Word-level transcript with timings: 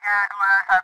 tiga, 0.00 0.28
dua, 0.32 0.80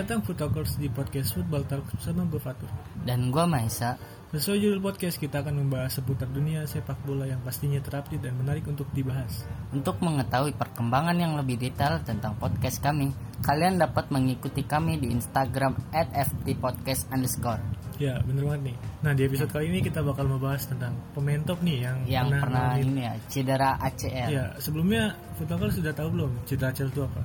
Selamat 0.00 0.16
datang 0.16 0.24
Food 0.32 0.38
Talkers 0.40 0.72
di 0.80 0.88
podcast 0.88 1.28
Football 1.36 1.68
Talk 1.68 1.84
bersama 1.92 2.24
gue 2.24 2.40
Fatur. 2.40 2.72
Dan 3.04 3.28
gua 3.28 3.44
Maisa. 3.44 4.00
Sesuai 4.32 4.56
judul 4.56 4.80
podcast, 4.80 5.20
kita 5.20 5.44
akan 5.44 5.60
membahas 5.60 6.00
seputar 6.00 6.24
dunia 6.24 6.64
sepak 6.64 7.04
bola 7.04 7.28
yang 7.28 7.44
pastinya 7.44 7.76
terupdate 7.84 8.16
dan 8.16 8.32
menarik 8.40 8.64
untuk 8.64 8.88
dibahas. 8.96 9.44
Untuk 9.76 10.00
mengetahui 10.00 10.56
perkembangan 10.56 11.20
yang 11.20 11.36
lebih 11.36 11.60
detail 11.60 12.00
tentang 12.00 12.32
podcast 12.40 12.80
kami, 12.80 13.12
kalian 13.44 13.76
dapat 13.76 14.08
mengikuti 14.08 14.64
kami 14.64 14.96
di 14.96 15.12
Instagram 15.12 15.76
@ftpodcast 15.92 17.12
underscore 17.12 17.60
Ya, 18.00 18.24
bener 18.24 18.48
banget 18.48 18.72
nih. 18.72 18.76
Nah, 19.04 19.12
di 19.12 19.22
episode 19.28 19.52
kali 19.52 19.68
ini 19.68 19.84
kita 19.84 20.00
bakal 20.00 20.24
membahas 20.24 20.64
tentang 20.64 20.96
pemain 21.12 21.44
top 21.44 21.60
nih 21.60 21.76
yang, 21.84 21.98
yang 22.08 22.32
pernah 22.32 22.72
ngalamin- 22.72 22.88
ini 22.88 23.00
ya 23.04 23.14
cedera 23.28 23.76
ACL. 23.76 24.28
Ya, 24.32 24.44
sebelumnya 24.64 25.12
Food 25.36 25.52
Talkers 25.52 25.76
sudah 25.76 25.92
tahu 25.92 26.08
belum 26.16 26.32
cedera 26.48 26.72
ACL 26.72 26.88
itu 26.88 27.04
apa? 27.04 27.20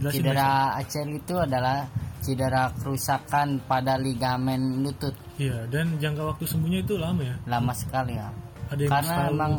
Jelasin. 0.00 0.20
Cedera 0.20 0.48
ACL 0.80 1.08
itu 1.16 1.34
adalah 1.40 1.88
cedera 2.20 2.70
kerusakan 2.74 3.58
pada 3.62 3.96
ligamen 3.96 4.80
lutut 4.80 5.16
Iya, 5.36 5.64
dan 5.66 5.96
jangka 5.96 6.22
waktu 6.26 6.44
sembuhnya 6.44 6.80
itu 6.80 6.94
lama 6.94 7.20
ya. 7.20 7.36
lama 7.44 7.72
sekali 7.72 8.14
ya. 8.14 8.28
Ada 8.68 8.80
yang 8.80 8.92
Karena 8.92 9.10
setahun. 9.10 9.32
emang 9.32 9.52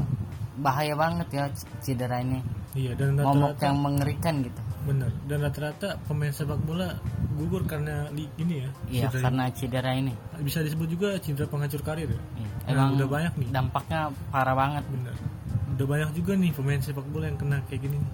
bahaya 0.58 0.94
banget 0.94 1.28
ya 1.30 1.46
cedera 1.80 2.18
ini. 2.20 2.40
Iya, 2.72 2.96
dan 2.96 3.18
Momok 3.18 3.28
rata-rata 3.52 3.64
yang 3.66 3.80
mengerikan 3.80 4.36
gitu. 4.42 4.62
bener. 4.82 5.12
Dan 5.26 5.38
rata-rata 5.42 5.88
pemain 6.02 6.30
sepak 6.30 6.58
bola 6.60 6.96
gugur 7.36 7.62
karena 7.64 8.08
li- 8.10 8.32
ini 8.36 8.62
ya. 8.62 8.70
Iya, 8.88 9.02
cedera 9.08 9.22
karena 9.24 9.44
cedera 9.52 9.92
ini. 9.92 10.14
ini. 10.14 10.42
bisa 10.42 10.62
disebut 10.62 10.88
juga 10.88 11.08
cedera 11.18 11.46
penghancur 11.46 11.82
karir 11.82 12.08
ya. 12.08 12.22
Iya, 12.36 12.50
Nah, 12.62 12.70
Emang 12.72 12.90
udah 12.96 13.08
banyak 13.10 13.34
nih. 13.36 13.48
dampaknya 13.52 14.00
parah 14.30 14.54
banget. 14.54 14.86
Bener. 14.88 15.16
Udah 15.72 15.86
banyak 15.88 16.10
juga 16.14 16.32
nih 16.34 16.52
pemain 16.52 16.78
sepak 16.78 17.06
bola 17.06 17.26
yang 17.26 17.36
kena 17.36 17.58
kayak 17.66 17.82
gini. 17.82 17.98
nih. 17.98 18.12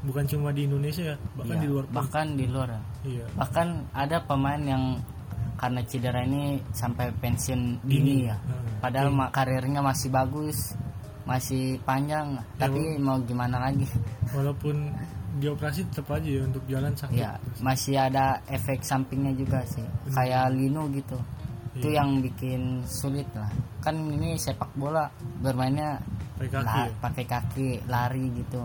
Bukan 0.00 0.24
cuma 0.24 0.48
di 0.48 0.64
Indonesia 0.64 1.04
ya, 1.04 1.16
bahkan 1.34 1.54
Iya, 1.54 1.60
di 1.60 1.68
luar 1.68 1.84
pun. 1.84 1.94
bahkan 1.94 2.26
di 2.32 2.46
luar. 2.46 2.68
ya. 2.68 2.80
Iya. 3.04 3.24
Bahkan 3.34 3.68
ada 3.92 4.16
pemain 4.20 4.62
yang 4.62 4.84
karena 5.54 5.80
cedera 5.84 6.20
ini 6.22 6.42
sampai 6.70 7.12
pensiun 7.14 7.84
dini 7.84 8.24
ya. 8.24 8.36
Hmm. 8.38 8.80
Padahal 8.80 9.08
ma- 9.10 9.28
karirnya 9.28 9.80
masih 9.80 10.08
bagus, 10.08 10.72
masih 11.22 11.76
panjang, 11.80 12.40
tapi 12.56 12.96
mau 12.96 13.20
gimana 13.20 13.60
lagi? 13.60 13.84
Walaupun 14.30 14.88
dioperasi 15.36 15.84
tetap 15.86 16.10
aja 16.10 16.26
ya 16.26 16.42
untuk 16.42 16.64
jalan 16.64 16.90
sakit. 16.90 17.14
Ya, 17.14 17.36
masih 17.60 17.94
ada 17.96 18.40
efek 18.46 18.80
sampingnya 18.80 19.30
juga 19.32 19.60
sih. 19.64 19.84
Kayak 20.08 20.48
Lino 20.50 20.88
gitu. 20.88 21.20
Itu 21.70 21.86
Iya. 21.86 22.02
yang 22.02 22.18
bikin 22.18 22.82
sulit 22.82 23.28
lah. 23.30 23.46
Kan 23.78 23.94
ini 24.08 24.34
sepak 24.34 24.72
bola 24.74 25.06
bermainnya 25.38 26.00
Pakai 26.34 26.50
kaki 26.56 26.80
ya? 26.80 26.92
pakai 26.98 27.24
kaki, 27.26 27.68
lari 27.86 28.26
gitu. 28.34 28.64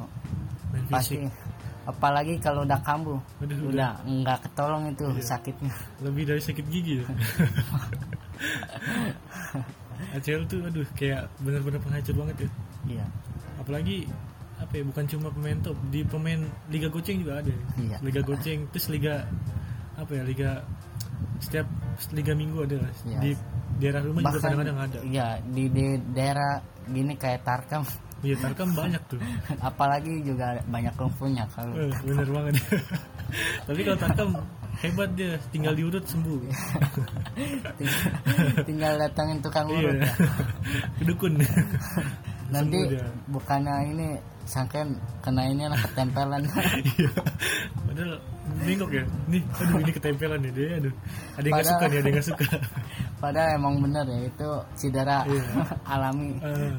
Pasti 0.90 1.16
apalagi 1.86 2.42
kalau 2.42 2.66
udah 2.66 2.82
kambuh, 2.82 3.22
Aduh, 3.46 3.70
udah 3.70 4.02
nggak 4.04 4.38
ketolong 4.50 4.90
itu 4.90 5.06
Iya. 5.06 5.22
sakitnya. 5.22 5.74
Lebih 6.02 6.24
dari 6.26 6.42
sakit 6.42 6.66
gigi 6.66 6.94
ya. 6.98 7.06
ACL 10.16 10.44
tuh 10.48 10.60
aduh 10.66 10.84
kayak 10.96 11.30
bener-bener 11.40 11.80
penghancur 11.80 12.16
banget 12.18 12.36
ya. 12.42 12.50
Iya. 13.00 13.06
Apalagi 13.62 14.08
apa 14.56 14.72
ya 14.72 14.84
bukan 14.88 15.04
cuma 15.12 15.28
pemain 15.30 15.60
top 15.60 15.76
di 15.92 16.00
pemain 16.08 16.40
liga 16.72 16.88
goceng 16.88 17.20
juga 17.20 17.44
ada 17.44 17.52
ya. 17.52 17.62
Iya. 17.76 17.98
liga 18.02 18.22
goceng 18.24 18.60
terus 18.72 18.88
liga 18.88 19.28
apa 19.96 20.12
ya 20.16 20.24
liga 20.24 20.50
setiap 21.44 21.68
liga 22.16 22.32
minggu 22.34 22.64
ada. 22.64 22.80
Iya. 23.04 23.20
di 23.20 23.32
daerah 23.76 24.02
rumah 24.04 24.24
juga 24.24 24.32
bahkan 24.32 24.50
kadang-kadang 24.56 24.80
ada 24.80 24.98
iya 25.04 25.28
di, 25.44 25.64
di 25.68 25.86
daerah 26.16 26.64
gini 26.88 27.14
kayak 27.20 27.44
Tarkam 27.44 27.84
iya 28.26 28.36
Tarkam 28.42 28.70
banyak 28.80 29.02
tuh. 29.06 29.22
Apalagi 29.62 30.26
juga 30.26 30.58
banyak 30.66 30.94
kungfunya 30.98 31.46
kalau. 31.54 31.78
Eh, 31.78 31.94
bener 32.02 32.28
banget. 32.28 32.54
Tapi 33.70 33.80
kalau 33.86 33.98
Tarkam 34.02 34.30
hebat 34.82 35.10
dia. 35.14 35.38
Tinggal 35.54 35.74
diurut 35.78 36.04
sembuh. 36.04 36.40
Tinggal, 37.78 38.02
tinggal 38.68 38.94
datangin 38.98 39.38
tukang 39.40 39.70
iya. 39.70 39.78
urut 39.78 39.96
ya. 40.02 40.12
kedukun. 41.00 41.34
Nanti 42.50 42.80
bukannya 43.30 43.76
ini 43.94 44.08
sangkain 44.46 44.94
kena 45.26 45.50
ini 45.50 45.66
lah 45.66 45.80
ketempelan. 45.90 46.42
Iya. 46.98 47.10
Padahal 47.90 48.14
bengkok 48.62 48.92
ya. 48.94 49.04
Nih 49.26 49.42
aduh 49.58 49.78
ini 49.82 49.92
ketempelan 49.92 50.40
nih 50.46 50.52
dia 50.54 50.68
aduh. 50.78 50.94
Ada 51.34 51.46
yang 51.50 51.56
Padahal- 51.58 51.72
suka 51.74 51.86
nih 51.86 51.98
ada 51.98 52.06
yang 52.06 52.16
nggak 52.16 52.28
suka. 52.30 52.46
Padahal 53.18 53.50
emang 53.58 53.76
bener 53.82 54.06
ya 54.06 54.20
itu 54.30 54.50
cedera 54.78 55.18
Iya. 55.26 55.44
alami. 55.90 56.30
Eh, 56.46 56.74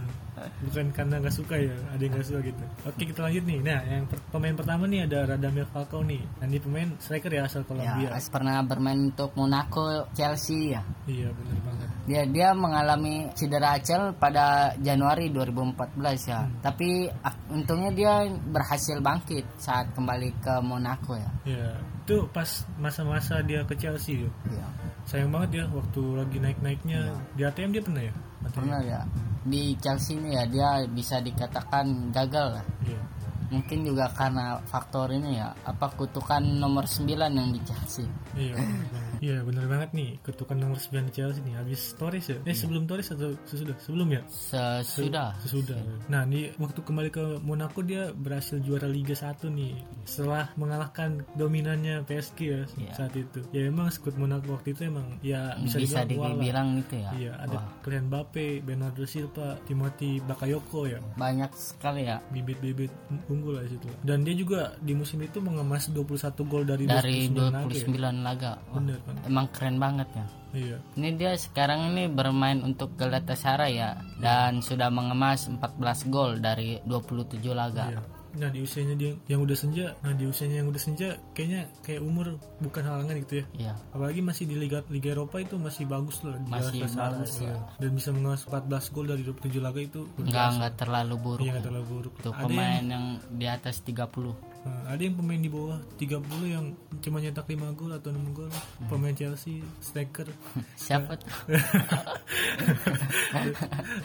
bukan 0.64 0.86
karena 0.92 1.14
nggak 1.22 1.34
suka 1.34 1.54
ya 1.56 1.72
ada 1.88 2.02
yang 2.02 2.12
nggak 2.12 2.26
suka 2.28 2.41
gitu. 2.44 2.62
Oke 2.84 3.02
kita 3.08 3.20
lanjut 3.24 3.44
nih. 3.48 3.58
Nah 3.64 3.80
yang 3.88 4.04
per- 4.04 4.24
pemain 4.28 4.54
pertama 4.56 4.84
nih 4.84 5.00
ada 5.08 5.19
Radamel 5.34 5.66
Falcao 5.72 6.00
nih. 6.04 6.22
Nah, 6.41 6.44
ini 6.44 6.58
pemain 6.60 6.88
striker 7.00 7.32
ya 7.32 7.42
asal 7.48 7.62
ya 7.62 7.69
Kolombia 7.69 8.08
as- 8.12 8.28
pernah 8.28 8.60
bermain 8.62 9.00
untuk 9.12 9.32
Monaco 9.32 10.12
Chelsea 10.12 10.76
ya. 10.76 10.82
Iya 11.08 11.32
bener 11.32 11.58
banget. 11.64 11.88
Dia 12.06 12.22
dia 12.28 12.48
mengalami 12.52 13.32
cedera 13.34 13.80
ACL 13.80 14.14
pada 14.14 14.76
Januari 14.78 15.32
2014 15.32 16.30
ya. 16.30 16.41
Hmm. 16.47 16.60
tapi 16.60 17.08
untungnya 17.50 17.91
dia 17.94 18.12
berhasil 18.28 19.00
bangkit 19.00 19.44
saat 19.56 19.91
kembali 19.97 20.36
ke 20.42 20.54
Monaco 20.60 21.16
ya. 21.16 21.30
Ya 21.47 21.70
itu 22.06 22.22
pas 22.31 22.47
masa-masa 22.78 23.43
dia 23.43 23.67
ke 23.67 23.75
Chelsea 23.75 24.22
Iya. 24.47 24.67
sayang 25.11 25.34
banget 25.34 25.62
ya 25.62 25.65
waktu 25.75 26.03
lagi 26.15 26.39
naik-naiknya. 26.39 27.19
Di 27.34 27.43
ATM 27.43 27.75
dia 27.75 27.83
pernah 27.83 28.03
ya? 28.06 28.15
ATM. 28.15 28.55
pernah 28.55 28.81
ya. 28.87 29.00
Di 29.43 29.62
Chelsea 29.83 30.15
ini 30.15 30.39
ya 30.39 30.47
dia 30.47 30.87
bisa 30.87 31.19
dikatakan 31.19 32.15
gagal 32.15 32.62
lah. 32.62 32.66
Iya. 32.87 33.03
mungkin 33.47 33.87
juga 33.87 34.11
karena 34.11 34.59
faktor 34.66 35.15
ini 35.15 35.39
ya 35.39 35.55
apa 35.62 35.87
kutukan 35.95 36.43
nomor 36.43 36.83
9 36.83 37.06
yang 37.31 37.55
di 37.55 37.62
Chelsea 37.62 38.03
Iya, 38.36 38.54
banget. 38.54 39.14
Iya, 39.16 39.36
bener 39.42 39.64
banget 39.64 39.91
nih. 39.92 40.10
Ketukan 40.20 40.56
nomor 40.56 40.76
9 40.76 41.08
di 41.08 41.12
Chelsea 41.12 41.41
nih. 41.41 41.56
Habis 41.56 41.97
Torres 41.97 42.26
ya? 42.28 42.36
Eh, 42.44 42.52
sebelum 42.52 42.84
Torres 42.84 43.08
atau 43.08 43.32
sesudah? 43.44 43.76
Sebelum 43.80 44.08
ya? 44.12 44.22
sesudah 44.28 45.32
Sesudah. 45.41 45.80
Nah, 46.06 46.22
di 46.22 46.52
waktu 46.56 46.80
kembali 46.80 47.08
ke 47.08 47.24
Monaco 47.41 47.80
dia 47.80 48.12
berhasil 48.12 48.60
juara 48.60 48.84
Liga 48.84 49.16
1 49.16 49.48
nih. 49.48 49.72
Setelah 50.04 50.52
mengalahkan 50.54 51.24
dominannya 51.32 52.04
PSG 52.04 52.38
ya 52.44 52.62
Iya. 52.76 52.92
saat 52.92 53.16
itu. 53.16 53.41
Ya 53.50 53.66
emang 53.66 53.88
skuad 53.88 54.16
Monaco 54.16 54.53
waktu 54.53 54.76
itu 54.76 54.84
emang 54.84 55.16
ya 55.20 55.56
bisa, 55.56 55.80
bisa 55.80 55.98
dibilang 56.04 56.36
dibilang 56.36 56.68
itu 56.76 56.94
ya 56.94 57.10
Iya, 57.16 57.32
ada 57.41 57.56
Wah, 57.56 57.66
Kylian 57.80 58.06
Mbappe, 58.06 58.47
Bernardo 58.60 59.04
Silva, 59.04 59.56
Timothy 59.64 60.20
Bakayoko 60.20 60.84
ya. 60.84 61.00
banyak 61.16 61.50
sekali 61.56 62.04
ya 62.04 62.20
Bibit-bibit 62.28 62.92
unggul 63.26 63.56
lah 63.56 63.64
situ. 63.64 63.88
Dan 64.04 64.22
dia 64.22 64.36
juga 64.36 64.76
di 64.78 64.92
musim 64.92 65.22
itu 65.22 65.41
mengemas 65.41 65.88
21 65.88 66.44
gol 66.44 66.64
dari, 66.68 66.84
dari 66.84 67.30
29 67.32 67.41
laga 67.56 67.72
ya. 67.72 68.25
29 68.26 68.28
laga 68.28 68.53
Wah, 68.59 68.75
Bener 68.82 68.98
kan? 69.06 69.14
emang 69.22 69.47
keren 69.54 69.78
banget 69.78 70.09
ya 70.16 70.26
Iya. 70.56 70.81
Ini 70.97 71.09
dia 71.20 71.32
sekarang 71.37 71.92
ini 71.92 72.09
bermain 72.09 72.64
untuk 72.64 72.97
Galatasaray 72.97 73.76
ya 73.76 74.00
dan 74.16 74.64
sudah 74.64 74.88
mengemas 74.88 75.53
14 75.53 76.09
gol 76.09 76.41
dari 76.41 76.81
27 76.88 77.44
laga. 77.53 77.92
Iya. 77.92 78.00
Nah 78.36 78.53
di 78.53 78.60
usianya 78.60 78.92
dia 79.00 79.16
yang 79.32 79.41
udah 79.48 79.56
senja, 79.56 79.97
nah 80.04 80.12
di 80.12 80.28
usianya 80.28 80.60
yang 80.60 80.69
udah 80.69 80.82
senja 80.82 81.16
kayaknya 81.32 81.72
kayak 81.81 82.04
umur 82.04 82.36
bukan 82.60 82.84
halangan 82.84 83.16
gitu 83.25 83.41
ya. 83.41 83.44
Iya. 83.56 83.72
Apalagi 83.97 84.20
masih 84.20 84.44
di 84.44 84.56
Liga 84.60 84.84
Liga 84.92 85.16
Eropa 85.16 85.41
itu 85.41 85.56
masih 85.56 85.88
bagus 85.88 86.20
loh. 86.20 86.36
di 86.36 86.48
Masih 86.53 86.84
bagus, 86.84 87.32
iya. 87.41 87.56
ya. 87.56 87.56
Dan 87.81 87.91
bisa 87.97 88.09
mengemas 88.12 88.44
14 88.44 88.92
gol 88.92 89.06
dari 89.09 89.22
27 89.25 89.56
laga 89.60 89.81
itu. 89.81 90.04
biasa. 90.20 90.53
enggak 90.53 90.75
terlalu 90.76 91.15
buruk. 91.16 91.44
Iya 91.48 91.50
nggak 91.56 91.65
terlalu 91.65 91.86
buruk. 91.88 92.12
Ada 92.20 92.31
pemain 92.44 92.84
yang, 92.84 92.88
yang 92.92 93.04
di 93.32 93.47
atas 93.48 93.81
30. 93.81 94.56
Nah, 94.66 94.91
ada 94.91 95.03
yang 95.06 95.15
pemain 95.15 95.38
di 95.38 95.47
bawah 95.47 95.78
30 95.94 96.27
yang 96.50 96.75
cuma 96.99 97.22
nyetak 97.22 97.47
5 97.47 97.78
gol 97.78 97.94
atau 97.94 98.10
6 98.10 98.34
gol. 98.34 98.50
Hmm. 98.50 98.91
Pemain 98.91 99.15
Chelsea, 99.15 99.62
striker. 99.78 100.27
Siapa 100.75 101.15
tuh? 101.15 101.30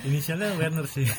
Inisialnya 0.08 0.54
Werner 0.62 0.86
sih. 0.86 1.10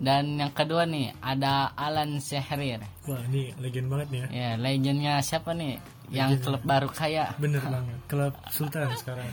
Dan 0.00 0.40
yang 0.40 0.52
kedua 0.56 0.88
nih 0.88 1.12
ada 1.20 1.76
Alan 1.76 2.16
Sehrir. 2.18 2.80
Wah 3.04 3.20
ini 3.28 3.52
legend 3.60 3.92
banget 3.92 4.08
nih 4.08 4.20
ya. 4.20 4.28
Ya, 4.32 4.50
legendnya 4.56 5.14
siapa 5.20 5.52
nih? 5.52 5.76
Yang 6.10 6.42
klub 6.42 6.62
baru 6.66 6.88
kaya. 6.90 7.32
Bener 7.38 7.62
banget. 7.74 7.96
Klub 8.10 8.34
Sultan 8.50 8.90
sekarang. 8.98 9.26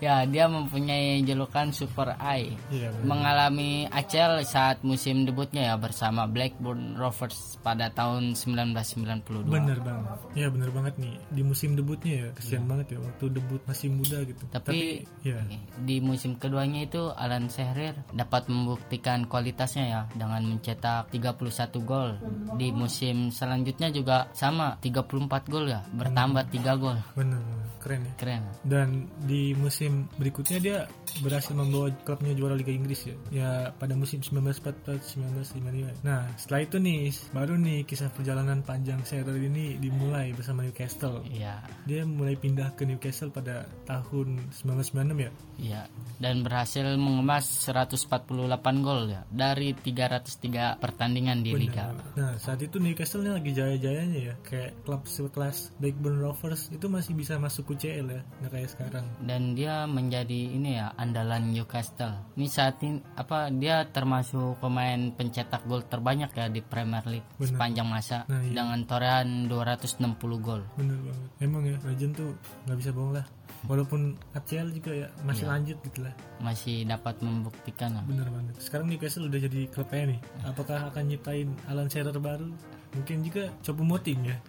Ya, 0.00 0.24
dia 0.24 0.48
mempunyai 0.48 1.20
julukan 1.22 1.70
Super 1.70 2.16
Eye. 2.16 2.56
Iya 2.72 2.92
bener. 2.96 3.06
Mengalami 3.06 3.84
ACL 3.92 4.40
saat 4.44 4.80
musim 4.82 5.28
debutnya 5.28 5.72
ya 5.72 5.74
bersama 5.76 6.24
Blackburn 6.24 6.96
Rovers 6.96 7.60
pada 7.60 7.92
tahun 7.92 8.32
1992. 8.32 9.44
Bener 9.48 9.78
banget. 9.84 10.18
Ya 10.32 10.48
bener 10.48 10.70
banget 10.72 10.94
nih. 10.96 11.14
Di 11.28 11.42
musim 11.44 11.76
debutnya 11.76 12.26
ya 12.26 12.28
kesian 12.32 12.64
banget 12.64 12.96
ya 12.96 12.98
waktu 13.04 13.24
debut 13.28 13.60
masih 13.68 13.88
muda 13.92 14.18
gitu. 14.24 14.42
Tapi, 14.48 15.04
ya 15.22 15.38
di 15.84 16.00
musim 16.00 16.40
keduanya 16.40 16.86
itu 16.88 17.12
Alan 17.12 17.52
Shearer 17.52 17.94
dapat 18.14 18.48
membuktikan 18.48 19.28
kualitasnya 19.28 19.84
ya 19.84 20.00
dengan 20.16 20.44
mencetak 20.46 21.12
31 21.12 21.84
gol. 21.84 22.16
Di 22.56 22.72
musim 22.72 23.28
selanjutnya 23.28 23.92
juga 23.92 24.30
sama 24.32 24.78
34 24.80 25.50
gol 25.50 25.66
ya. 25.68 25.82
Bertambah 25.98 26.42
tiga 26.54 26.78
gol. 26.78 26.98
Bener 27.18 27.42
keren 27.78 28.04
ya? 28.04 28.12
Keren. 28.18 28.42
Dan 28.66 28.88
di 29.24 29.54
musim 29.54 30.10
berikutnya 30.18 30.58
dia 30.60 30.78
berhasil 31.24 31.54
membawa 31.56 31.88
klubnya 32.04 32.34
juara 32.36 32.58
Liga 32.58 32.74
Inggris 32.74 33.08
ya? 33.08 33.16
Ya 33.32 33.50
pada 33.72 33.96
musim 33.96 34.20
1944-1955 34.20 36.04
nah 36.04 36.28
setelah 36.36 36.60
itu 36.68 36.76
nih 36.78 37.10
baru 37.32 37.56
nih 37.56 37.88
kisah 37.88 38.12
perjalanan 38.12 38.60
panjang 38.60 39.00
Shearer 39.06 39.38
ini 39.38 39.80
dimulai 39.80 40.34
bersama 40.34 40.66
Newcastle. 40.66 41.24
Iya. 41.30 41.64
Dia 41.88 42.04
mulai 42.04 42.36
pindah 42.36 42.74
ke 42.76 42.84
Newcastle 42.84 43.32
pada 43.32 43.64
tahun 43.88 44.52
1996 44.52 45.24
ya? 45.24 45.30
Iya. 45.58 45.82
Dan 46.18 46.42
berhasil 46.42 46.84
mengemas 46.98 47.46
148 47.64 48.84
gol 48.84 49.08
ya? 49.08 49.22
Dari 49.30 49.72
303 49.72 50.82
pertandingan 50.82 51.40
di 51.40 51.54
liga. 51.54 51.94
Nah 52.18 52.36
saat 52.36 52.60
itu 52.60 52.76
Newcastle 52.82 53.24
lagi 53.24 53.54
jaya-jayanya 53.54 54.18
ya? 54.18 54.34
Kayak 54.44 54.82
klub 54.82 55.06
sekelas 55.08 55.72
Blackburn 55.88 56.20
Rovers 56.20 56.68
itu 56.68 56.84
masih 56.84 57.16
bisa 57.16 57.40
masuk 57.40 57.72
UCL 57.72 58.06
ya 58.06 58.20
Nggak 58.38 58.52
kayak 58.52 58.68
sekarang 58.68 59.04
dan 59.18 59.56
dia 59.56 59.88
menjadi 59.88 60.40
ini 60.52 60.76
ya 60.76 60.92
andalan 60.94 61.48
Newcastle. 61.48 62.12
Ini 62.36 62.44
saat 62.46 62.76
ini 62.82 63.00
apa 63.14 63.48
dia 63.48 63.88
termasuk 63.88 64.60
pemain 64.60 65.08
pencetak 65.10 65.64
gol 65.64 65.80
terbanyak 65.82 66.28
ya 66.30 66.46
di 66.46 66.60
Premier 66.60 67.00
League 67.06 67.24
Benar. 67.34 67.48
sepanjang 67.48 67.88
masa 67.88 68.16
Nah, 68.28 68.42
iya. 68.42 68.52
dengan 68.52 68.84
torehan 68.84 69.48
260 69.48 70.04
gol. 70.38 70.60
Bener 70.76 70.98
banget 71.00 71.28
Emang 71.40 71.64
ya 71.64 71.76
Legend 71.80 72.12
tuh 72.14 72.30
nggak 72.66 72.76
bisa 72.76 72.90
bohong 72.92 73.14
lah 73.14 73.26
Walaupun 73.64 74.00
ACL 74.32 74.70
juga 74.70 74.92
ya 74.92 75.08
masih 75.24 75.42
Iya. 75.42 75.50
lanjut 75.50 75.76
gitu 75.82 75.98
lah 76.04 76.14
Masih 76.38 76.76
dapat 76.84 77.16
membuktikan 77.18 77.96
ya. 77.96 78.02
Bener 78.04 78.28
banget 78.28 78.54
Sekarang 78.60 78.86
Newcastle 78.86 79.24
udah 79.24 79.40
jadi 79.40 79.60
klubnya 79.66 80.04
nih 80.12 80.20
Apakah 80.44 80.92
akan 80.92 81.02
nyiptain 81.06 81.48
Alan 81.64 81.88
Shearer 81.88 82.14
baru? 82.14 82.52
Mungkin 82.96 83.16
juga 83.24 83.52
Cobu 83.64 83.82
Moting 83.84 84.20
ya. 84.24 84.36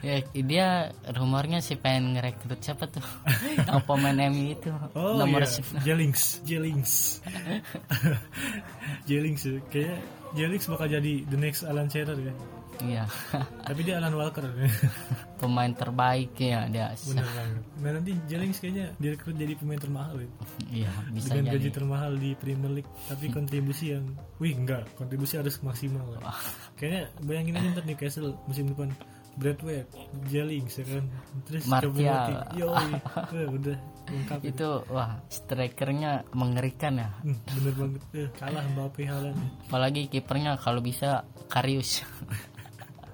Ya 0.00 0.20
dia 0.32 0.92
rumornya 1.12 1.60
sih 1.60 1.76
pengen 1.76 2.16
ngerekrut 2.16 2.60
siapa 2.60 2.88
tuh? 2.88 3.04
Yang 3.68 3.80
pemain 3.84 4.16
MU 4.28 4.52
itu. 4.52 4.68
Oh 4.96 5.16
nomor 5.16 5.44
sembilan. 5.44 5.82
Jellings 5.84 6.22
Jellings. 6.44 6.92
Jellings 9.08 9.42
ya 9.44 9.56
Kayaknya 9.68 9.98
Jellings 10.36 10.66
bakal 10.68 10.86
jadi 10.88 11.12
the 11.28 11.38
next 11.40 11.64
Alan 11.64 11.88
Shearer 11.88 12.16
ya 12.16 12.32
Iya. 12.80 13.04
Tapi 13.68 13.80
dia 13.80 13.96
Alan 13.96 14.14
Walker 14.14 14.44
ya 14.46 14.68
pemain 15.36 15.72
terbaik 15.72 16.36
ya 16.36 16.64
dia. 16.66 16.92
Banget. 16.92 17.24
Nah 17.78 17.90
nanti 17.92 18.12
Jellings 18.24 18.56
kayaknya 18.56 18.92
direkrut 18.96 19.36
jadi 19.36 19.56
pemain 19.56 19.76
termahal 19.76 20.16
ya. 20.20 20.28
Iya, 20.70 20.90
bisa 21.10 21.32
Dengan 21.32 21.44
jadi. 21.46 21.54
gaji 21.56 21.70
termahal 21.72 22.12
di 22.14 22.30
Premier 22.34 22.72
League. 22.72 22.90
Tapi 23.04 23.26
kontribusi 23.36 23.92
yang, 23.92 24.04
wih 24.36 24.52
enggak, 24.52 24.84
kontribusi 24.94 25.36
harus 25.36 25.56
maksimal. 25.60 26.04
ya. 26.14 26.20
Kayaknya 26.74 27.02
bayangin 27.22 27.56
aja 27.56 27.68
ntar 27.74 27.84
Newcastle 27.84 28.36
musim 28.44 28.68
depan. 28.68 28.92
Bradway, 29.30 29.86
Jellings 30.26 30.74
ya 30.74 30.84
kan. 30.90 31.04
Terus 31.46 31.62
Martial. 31.64 32.50
Yoi, 32.52 32.90
Eh, 33.30 33.46
udah 33.46 33.76
lengkap 34.10 34.38
itu. 34.42 34.48
Itu 34.50 34.70
wah 34.90 35.22
strikernya 35.30 36.26
mengerikan 36.34 36.98
ya. 36.98 37.08
Hmm, 37.22 37.38
bener 37.56 37.74
banget. 37.78 38.02
Eh, 38.12 38.28
kalah 38.34 38.64
Mbappe 38.68 39.02
Haaland. 39.06 39.38
ya. 39.38 39.46
Apalagi 39.70 40.10
kipernya 40.10 40.58
kalau 40.58 40.82
bisa 40.82 41.22
Karius. 41.46 42.02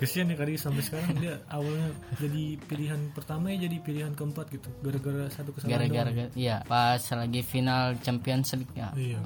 Kesian 0.00 0.30
ya 0.32 0.36
Karius 0.36 0.66
sampai 0.66 0.82
sekarang 0.82 1.14
dia 1.18 1.34
awalnya 1.50 1.90
jadi 2.18 2.58
pilihan 2.66 3.00
pertama 3.14 3.50
ya 3.54 3.66
jadi 3.66 3.76
pilihan 3.82 4.12
keempat 4.14 4.46
gitu. 4.50 4.68
Gara-gara 4.82 5.26
satu 5.30 5.50
kesalahan 5.54 5.86
doang. 5.86 5.94
Gara-gara 5.94 6.26
iya 6.34 6.56
pas 6.66 7.00
lagi 7.00 7.40
final 7.42 7.96
Champions 8.02 8.48
League 8.58 8.74
ya. 8.74 8.88
Iya. 8.94 9.18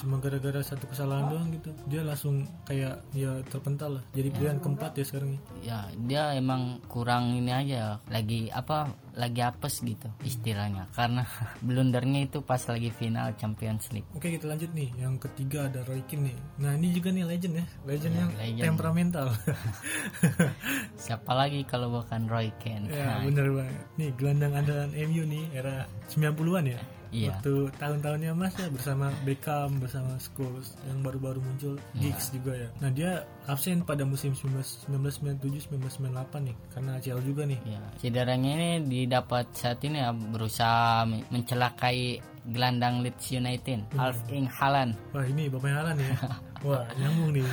Cuma 0.00 0.18
gara-gara 0.18 0.60
satu 0.64 0.84
kesalahan 0.88 1.26
doang 1.30 1.48
gitu. 1.52 1.70
Dia 1.88 2.02
langsung 2.02 2.44
kayak 2.64 3.04
ya 3.12 3.40
terpental 3.48 4.00
lah. 4.00 4.04
Jadi 4.16 4.28
pilihan 4.32 4.58
keempat 4.60 4.92
ya 4.98 5.04
sekarang 5.04 5.36
ini. 5.36 5.40
Ya, 5.64 5.80
dia 5.96 6.22
emang 6.36 6.80
kurang 6.88 7.36
ini 7.36 7.52
aja 7.52 8.00
lagi 8.08 8.48
apa 8.50 8.92
lagi 9.14 9.40
apes 9.46 9.78
gitu 9.86 10.10
istilahnya 10.26 10.90
karena 10.90 11.22
blundernya 11.66 12.26
itu 12.26 12.42
pas 12.42 12.58
lagi 12.66 12.90
final 12.90 13.32
Champions 13.38 13.90
League. 13.94 14.08
Oke 14.14 14.30
kita 14.34 14.50
lanjut 14.50 14.70
nih. 14.74 14.90
Yang 14.98 15.14
ketiga 15.30 15.70
ada 15.70 15.86
Roy 15.86 16.02
Keane 16.06 16.34
nih. 16.34 16.36
Nah 16.60 16.72
ini 16.74 16.88
juga 16.90 17.08
nih 17.14 17.24
legend 17.26 17.54
ya. 17.54 17.64
Legend 17.86 18.14
yang 18.14 18.30
legend. 18.34 18.66
temperamental. 18.74 19.26
Siapa 21.04 21.32
lagi 21.34 21.62
kalau 21.66 22.00
bukan 22.00 22.26
Roy 22.26 22.50
Keane? 22.62 22.88
ya 22.88 23.20
bener 23.22 23.50
banget. 23.52 23.84
Nih 24.00 24.10
gelandang 24.16 24.52
andalan 24.56 24.90
MU 24.94 25.22
nih 25.26 25.44
era 25.54 25.86
90-an 26.10 26.66
ya. 26.68 26.80
Iya. 27.14 27.30
Waktu 27.38 27.70
tahun-tahunnya 27.78 28.34
Mas 28.34 28.58
ya 28.58 28.66
bersama 28.66 29.06
Beckham, 29.22 29.78
bersama 29.78 30.18
Scholes 30.18 30.74
yang 30.90 30.98
baru-baru 30.98 31.38
muncul, 31.38 31.78
Giggs 31.94 32.34
juga 32.34 32.58
ya. 32.58 32.68
Nah 32.82 32.90
dia 32.90 33.22
absen 33.46 33.86
pada 33.86 34.02
musim 34.02 34.34
1997-1998 34.34 36.10
nih 36.42 36.56
karena 36.74 36.90
ACL 36.98 37.22
juga 37.22 37.46
nih. 37.46 37.60
Ya, 37.62 37.78
cederanya 38.02 38.50
ini 38.58 38.70
didapat 38.82 39.46
saat 39.54 39.78
ini 39.86 40.02
ya 40.02 40.10
berusaha 40.10 41.06
men- 41.06 41.22
mencelakai 41.30 42.18
gelandang 42.50 43.06
Leeds 43.06 43.30
United, 43.30 43.94
Alf 43.94 44.18
Ing 44.34 44.50
Haaland. 44.50 44.98
Wah 45.14 45.22
ini 45.22 45.46
bapaknya 45.46 45.86
Haaland 45.86 45.98
ya. 46.02 46.18
Wah 46.66 46.82
nyambung 46.98 47.30
nih. 47.30 47.46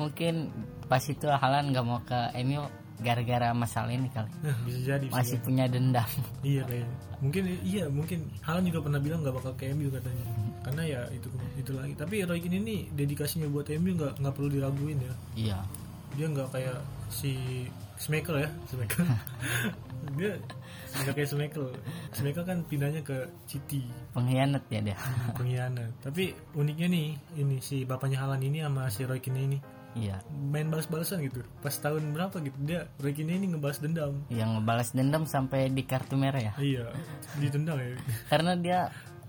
Mungkin 0.00 0.48
pas 0.88 1.02
itu 1.02 1.26
Haaland 1.26 1.70
nggak 1.72 1.84
mau 1.86 2.00
ke 2.02 2.18
MU 2.44 2.62
gara-gara 3.02 3.50
masalah 3.52 3.90
ini 3.90 4.08
kali. 4.08 4.30
Bisa 4.66 4.80
jadi. 4.94 5.06
bisa 5.10 5.18
Masih 5.18 5.38
punya 5.42 5.64
dendam. 5.66 6.06
Iya 6.46 6.62
kayaknya. 6.64 6.96
Mungkin 7.22 7.42
iya 7.62 7.84
mungkin 7.86 8.18
Haaland 8.42 8.66
juga 8.66 8.80
pernah 8.82 9.00
bilang 9.02 9.20
nggak 9.22 9.34
bakal 9.38 9.52
ke 9.58 9.70
MU 9.74 9.90
katanya. 9.90 10.24
Karena 10.62 10.82
ya 10.86 11.00
itu 11.14 11.28
itu 11.58 11.70
lagi. 11.74 11.94
Tapi 11.98 12.22
Roy 12.26 12.38
Keane 12.42 12.58
ini 12.62 12.76
dedikasinya 12.94 13.46
buat 13.50 13.66
MU 13.78 13.94
nggak 13.98 14.22
nggak 14.22 14.34
perlu 14.34 14.48
diraguin 14.50 14.98
ya. 15.02 15.14
Iya. 15.34 15.58
Dia 16.18 16.26
nggak 16.30 16.48
kayak 16.50 16.78
si 17.10 17.64
Schmeichel 17.98 18.42
ya, 18.42 18.50
Schmeichel. 18.66 19.06
dia 20.18 20.32
nggak 21.02 21.14
kayak 21.14 21.28
Schmeichel. 21.30 21.66
Schmeichel 22.10 22.42
kan 22.42 22.58
pindahnya 22.66 23.00
ke 23.06 23.30
City 23.46 23.86
Pengkhianat 24.10 24.66
ya 24.66 24.80
dia. 24.82 24.98
pengkhianat. 25.38 25.90
Tapi 26.02 26.34
uniknya 26.58 26.90
nih 26.90 27.06
ini 27.38 27.62
si 27.62 27.86
bapaknya 27.86 28.18
Haaland 28.26 28.42
ini 28.42 28.66
sama 28.66 28.90
si 28.90 29.06
Roy 29.06 29.22
Keane 29.22 29.40
ini 29.46 29.58
Iya. 29.92 30.24
main 30.32 30.68
balas-balasan 30.72 31.24
gitu. 31.28 31.44
Pas 31.60 31.72
tahun 31.72 32.16
berapa 32.16 32.40
gitu 32.40 32.56
dia 32.64 32.88
Keane 32.96 33.36
ini 33.36 33.52
ngebalas 33.52 33.80
dendam. 33.80 34.24
Yang 34.32 34.50
ngebalas 34.58 34.88
dendam 34.96 35.24
sampai 35.28 35.68
di 35.68 35.84
kartu 35.84 36.16
merah 36.16 36.40
ya. 36.40 36.52
Iya, 36.56 36.86
ditendang 37.40 37.76
ya. 37.76 37.96
Karena 38.32 38.52
dia 38.56 38.80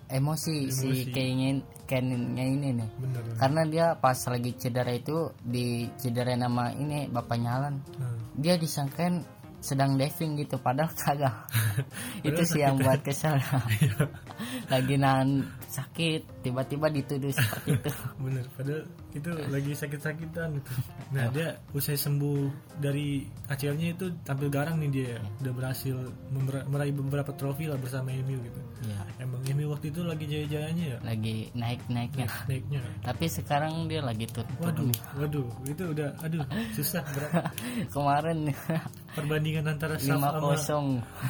emosi, 0.07 0.71
si 0.71 0.88
Emosi. 0.88 1.12
keingin 1.12 1.57
Kennya 1.83 2.45
ini 2.48 2.80
nih. 2.80 2.89
Bener. 2.95 3.24
Karena 3.36 3.62
dia 3.68 3.86
pas 4.00 4.15
lagi 4.15 4.56
cedera 4.56 4.92
itu 4.95 5.36
di 5.44 5.92
cedera 6.00 6.31
nama 6.39 6.71
ini 6.71 7.12
bapaknya 7.12 7.50
Haaland. 7.60 7.80
Nah. 8.00 8.15
dia 8.33 8.56
disangkain 8.57 9.21
sedang 9.63 9.95
diving 9.95 10.36
gitu 10.44 10.60
padahal 10.60 10.92
kagak 10.92 11.48
itu 12.27 12.44
sih 12.44 12.68
yang 12.68 12.75
buat 12.83 13.00
kesel 13.00 13.39
lagi 14.74 14.96
nahan 15.00 15.48
sakit 15.74 16.46
tiba-tiba 16.46 16.86
dituduh 16.94 17.34
seperti 17.34 17.82
itu. 17.82 17.92
Bener 18.24 18.46
padahal 18.53 18.84
itu 19.13 19.30
lagi 19.50 19.72
sakit-sakitan 19.77 20.58
gitu 20.58 20.72
nah 21.13 21.30
dia 21.30 21.62
usai 21.77 21.94
sembuh 21.94 22.50
dari 22.82 23.22
ACL-nya 23.50 23.94
itu 23.94 24.06
tampil 24.22 24.50
garang 24.53 24.77
nih 24.82 24.89
dia. 24.94 25.18
Udah 25.42 25.53
berhasil 25.53 25.96
meraih 26.70 26.94
beberapa 26.94 27.34
trofi 27.34 27.65
lah 27.65 27.77
bersama 27.82 28.13
MU 28.13 28.38
gitu. 28.42 28.62
Ya 28.86 29.01
emang 29.22 29.42
MU 29.42 29.74
waktu 29.74 29.89
itu 29.89 30.01
lagi 30.06 30.25
jaya-jayanya 30.30 30.86
ya? 30.86 30.98
Lagi 31.01 31.50
naik-naiknya. 31.58 32.27
Naiknya. 32.50 32.82
Tapi 33.01 33.25
sekarang 33.30 33.89
dia 33.89 34.01
lagi 34.06 34.30
turun 34.30 34.53
waduh 34.62 34.89
waduh 35.18 35.50
itu 35.65 35.84
udah 35.89 36.10
aduh 36.22 36.44
susah 36.77 37.01
berat 37.13 37.50
kemarin. 37.96 38.53
Perbandingan 39.13 39.65
antara 39.70 39.96
Saf 40.01 40.18
sama 40.18 40.42
kosong. 40.42 40.88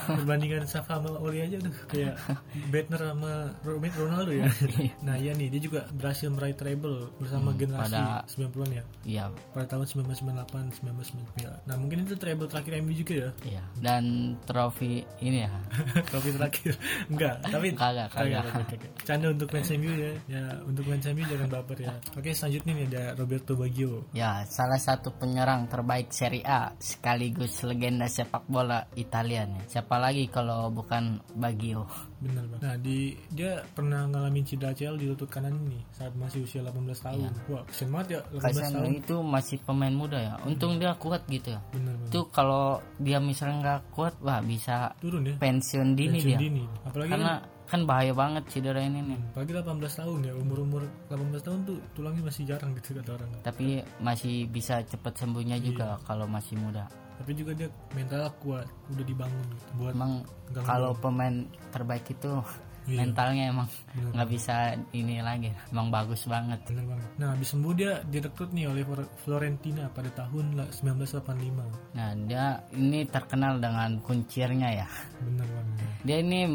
Perbandingan 0.07 0.63
Saf 0.67 0.87
sama 0.87 1.19
Oli 1.19 1.43
aja 1.43 1.59
udah 1.59 1.73
kayak 1.91 2.15
Bettner 2.71 3.01
sama 3.11 3.51
Ronaldo 3.63 4.32
ya. 4.35 4.47
Nah 5.05 5.15
iya 5.15 5.31
nih 5.31 5.47
dia 5.47 5.61
juga 5.61 5.85
berhasil 5.89 6.27
meraih 6.27 6.53
treble 6.53 7.11
bersama 7.15 7.51
generasi 7.51 7.93
pada- 7.93 8.23
90-an 8.25 8.69
ya? 8.71 8.83
iya. 9.03 9.23
Pada 9.51 9.65
tahun 9.69 9.85
1998 9.85 10.79
1999 10.81 11.65
nah 11.65 11.75
mungkin 11.75 12.03
itu 12.03 12.15
treble 12.15 12.47
terakhir 12.47 12.79
MU 12.79 12.93
juga 12.93 13.13
ya? 13.13 13.29
Iya. 13.43 13.63
Dan 13.77 14.03
trofi 14.43 15.01
ini 15.19 15.43
ya? 15.43 15.51
Trofi 16.09 16.29
terakhir. 16.31 16.73
Enggak 17.07 17.35
tapi 17.43 17.67
Kagak, 17.73 18.07
kagak. 18.09 18.43
kagak, 18.43 18.67
kagak. 18.69 18.91
canda 19.03 19.27
untuk 19.29 19.47
fans 19.47 19.69
MU 19.73 19.91
ya. 19.91 20.11
Ya 20.27 20.43
untuk 20.63 20.83
fans 20.83 21.05
MU 21.07 21.23
jangan 21.23 21.47
baper 21.49 21.77
ya. 21.81 21.93
Oke 22.13 22.31
selanjutnya 22.31 22.71
nih 22.73 22.85
ada 22.89 23.03
Roberto 23.15 23.53
Baggio. 23.53 24.07
Ya 24.11 24.43
salah 24.45 24.77
satu 24.77 25.13
penyerang 25.13 25.67
terbaik 25.67 26.09
Serie 26.09 26.43
A 26.43 26.71
sekaligus 26.77 27.61
legenda 27.61 28.05
sepak 28.05 28.45
bola 28.45 28.87
Italia 28.93 29.43
nih. 29.43 29.65
Siapa 29.67 29.95
lagi 29.95 30.27
kalau 30.27 30.69
bukan 30.69 31.19
Baggio 31.33 31.85
bener 32.23 32.43
banget 32.47 32.61
nah 32.63 32.75
di 32.75 32.97
dia 33.29 33.51
pernah 33.69 34.05
ngalamin 34.05 34.41
cedera 34.41 34.71
ACL 34.71 34.95
di 34.95 35.05
lutut 35.05 35.27
kanan 35.27 35.53
ini 35.61 35.83
saat 35.91 36.11
masih 36.13 36.41
usia 36.41 36.63
18 36.63 36.73
tahun 36.97 37.29
wah 37.45 37.63
kesian 37.65 37.89
banget 37.89 38.07
ya 38.09 38.19
18 38.31 38.39
Kasian 38.39 38.71
tahun 38.73 38.91
itu 38.97 39.15
masih 39.19 39.57
pemain 39.61 39.91
muda 39.91 40.17
ya. 40.17 40.33
Untung 40.43 40.75
dia 40.75 40.95
kuat 40.95 41.21
gitu 41.27 41.51
ya. 41.51 41.61
banget 41.69 42.07
Itu 42.07 42.19
kalau 42.29 42.65
dia 42.97 43.19
misalnya 43.19 43.57
nggak 43.59 43.81
kuat, 43.91 44.13
wah 44.19 44.39
bisa 44.39 44.95
turun 44.97 45.23
ya 45.23 45.35
pensiun 45.35 45.93
dini 45.93 46.17
Pensiun 46.17 46.29
dia. 46.29 46.39
dini 46.39 46.63
apalagi 46.83 47.09
Karena 47.09 47.33
kan 47.63 47.81
bahaya 47.83 48.13
banget 48.13 48.43
cedera 48.47 48.79
ini 48.79 49.01
nih. 49.03 49.19
apalagi 49.33 49.51
18 49.55 49.99
tahun 49.99 50.19
ya 50.23 50.33
umur-umur 50.35 50.81
18 51.09 51.41
tahun 51.41 51.59
tuh 51.65 51.77
tulangnya 51.91 52.23
masih 52.23 52.43
jarang 52.45 52.71
gitu 52.75 52.93
kata 52.93 53.11
orang 53.13 53.29
Tapi 53.41 53.67
masih 53.99 54.45
bisa 54.47 54.79
cepat 54.83 55.13
sembuhnya 55.15 55.57
juga 55.57 55.97
Iya. 55.97 56.03
kalau 56.05 56.25
masih 56.25 56.55
muda. 56.55 56.85
Tapi 57.15 57.31
juga 57.33 57.51
dia 57.53 57.69
mental 57.91 58.27
kuat 58.39 58.65
udah 58.89 59.05
dibangun 59.05 59.45
gitu. 59.49 59.65
Buat 59.77 59.93
emang 59.93 60.13
kalau 60.63 60.91
pemain 60.93 61.35
terbaik 61.69 62.05
itu 62.07 62.31
Iya. 62.83 62.99
mentalnya 62.99 63.43
emang 63.47 63.67
nggak 64.11 64.27
bisa 64.27 64.75
ini 64.91 65.23
lagi. 65.23 65.47
Emang 65.71 65.87
bagus 65.87 66.27
banget. 66.27 66.59
Bener 66.67 66.83
banget. 66.83 67.07
Nah 67.15 67.31
habis 67.31 67.47
sembuh 67.47 67.71
dia 67.71 68.03
direkrut 68.03 68.51
nih 68.51 68.67
oleh 68.67 68.83
Flor- 68.83 69.11
Florentina 69.23 69.87
pada 69.87 70.11
tahun 70.11 70.59
lah 70.59 70.67
1985 70.67 71.63
nah 71.95 72.11
dia 72.27 72.59
ini 72.75 73.07
terkenal 73.07 73.63
dengan 73.63 74.03
kuncirnya 74.03 74.83
ya. 74.83 74.87
Bener 75.23 75.47
banget 75.47 75.82
dia 76.03 76.19
ini 76.19 76.45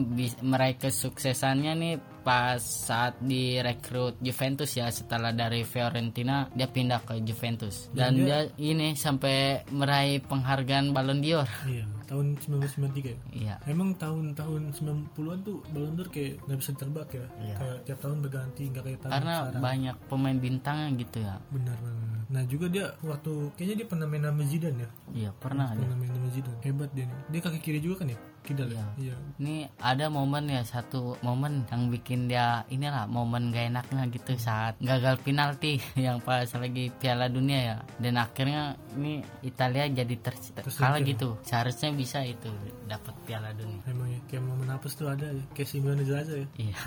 meraih 0.45 0.77
kesuksesannya 0.77 1.73
nih 1.75 1.95
pas 2.21 2.61
saat 2.61 3.17
direkrut 3.25 4.21
Juventus 4.21 4.77
ya. 4.77 4.93
Setelah 4.93 5.33
dari 5.33 5.65
Fiorentina 5.65 6.47
dia 6.53 6.69
pindah 6.69 7.01
ke 7.03 7.21
Juventus. 7.25 7.89
Dan 7.91 8.21
Dan 8.21 8.29
dia, 8.29 8.41
ini 8.61 8.93
sampai 8.93 9.65
meraih 9.73 10.21
penghargaan 10.21 10.93
Ballon 10.93 11.25
d'Or. 11.25 11.49
Iya 11.65 11.98
tahun 12.09 12.27
1993 12.41 13.05
ya? 13.05 13.19
Iya. 13.31 13.55
Emang 13.69 13.93
tahun-tahun 14.01 14.73
90-an 14.73 15.39
tuh 15.45 15.61
Ballon 15.71 15.95
d'Or 15.95 16.09
kayak 16.09 16.41
nggak 16.49 16.59
bisa 16.59 16.73
terbak 16.75 17.09
ya? 17.13 17.27
Iya. 17.39 17.57
Kayak 17.61 17.79
tiap 17.85 17.99
tahun 18.01 18.19
berganti 18.25 18.63
nggak 18.73 18.85
kayak 18.89 18.99
tahun 19.05 19.13
karena 19.13 19.35
sekarang. 19.37 19.63
banyak 19.63 19.97
pemain 20.09 20.39
bintangnya 20.41 20.89
gitu 20.97 21.19
ya. 21.21 21.35
Benar 21.53 21.77
banget. 21.79 22.09
Nah 22.29 22.43
juga 22.45 22.67
dia 22.69 22.87
waktu 23.01 23.33
Kayaknya 23.57 23.77
dia 23.83 23.89
pernah 23.89 24.07
main 24.07 24.23
sama 24.23 24.43
Zidane 24.45 24.79
ya? 24.79 24.91
Iya 25.11 25.31
pernah 25.35 25.67
dia. 25.73 25.83
Pernah 25.83 25.97
main 25.99 26.13
sama 26.13 26.29
Zidane. 26.31 26.61
Hebat 26.63 26.91
dia 26.95 27.05
nih. 27.09 27.19
Dia 27.33 27.41
kaki 27.43 27.59
kiri 27.59 27.81
juga 27.83 28.05
kan 28.05 28.09
ya? 28.13 28.19
Kidal 28.47 28.71
ya? 28.71 28.87
Iya. 28.97 29.17
Ini 29.43 29.57
ada 29.83 30.07
momen 30.09 30.49
ya 30.49 30.63
satu 30.65 31.19
momen 31.21 31.67
yang 31.69 31.91
bikin 31.93 32.31
dia 32.31 32.65
inilah 32.73 33.05
momen 33.11 33.53
gak 33.53 33.69
enaknya 33.69 34.09
gitu 34.15 34.33
saat 34.41 34.79
gagal 34.81 35.21
penalti 35.21 35.83
yang 36.07 36.23
pas 36.23 36.49
lagi 36.55 36.95
Piala 36.97 37.27
Dunia 37.29 37.59
ya. 37.61 37.77
Dan 37.99 38.17
akhirnya 38.17 38.79
ini 38.95 39.21
Italia 39.45 39.91
jadi 39.91 40.15
ter 40.23 40.35
kalah 40.79 41.03
gitu. 41.03 41.37
Seharusnya 41.45 41.93
bisa 41.99 42.23
itu 42.23 42.47
dapat 42.87 43.15
Piala 43.27 43.51
Dunia. 43.59 43.83
Emang 43.91 44.07
ya 44.07 44.21
Kayak 44.31 44.45
momen 44.47 44.71
apa 44.71 44.87
tuh 44.87 45.11
ada 45.11 45.27
ya 45.27 45.43
Kayak 45.51 45.69
Simone 45.75 46.05
Zaza 46.07 46.35
ya. 46.39 46.47
Iya. 46.55 46.79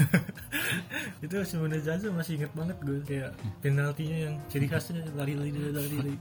Itu 1.28 1.36
Simone 1.44 1.78
Zaza 1.84 2.08
masih 2.08 2.40
inget 2.40 2.52
banget 2.56 2.80
gue 2.80 2.98
Kayak 3.04 3.36
penaltinya 3.60 4.16
yang 4.16 4.34
ciri 4.48 4.66
khasnya 4.66 5.04
Lari-lari 5.12 5.52
lari-lari 5.52 6.16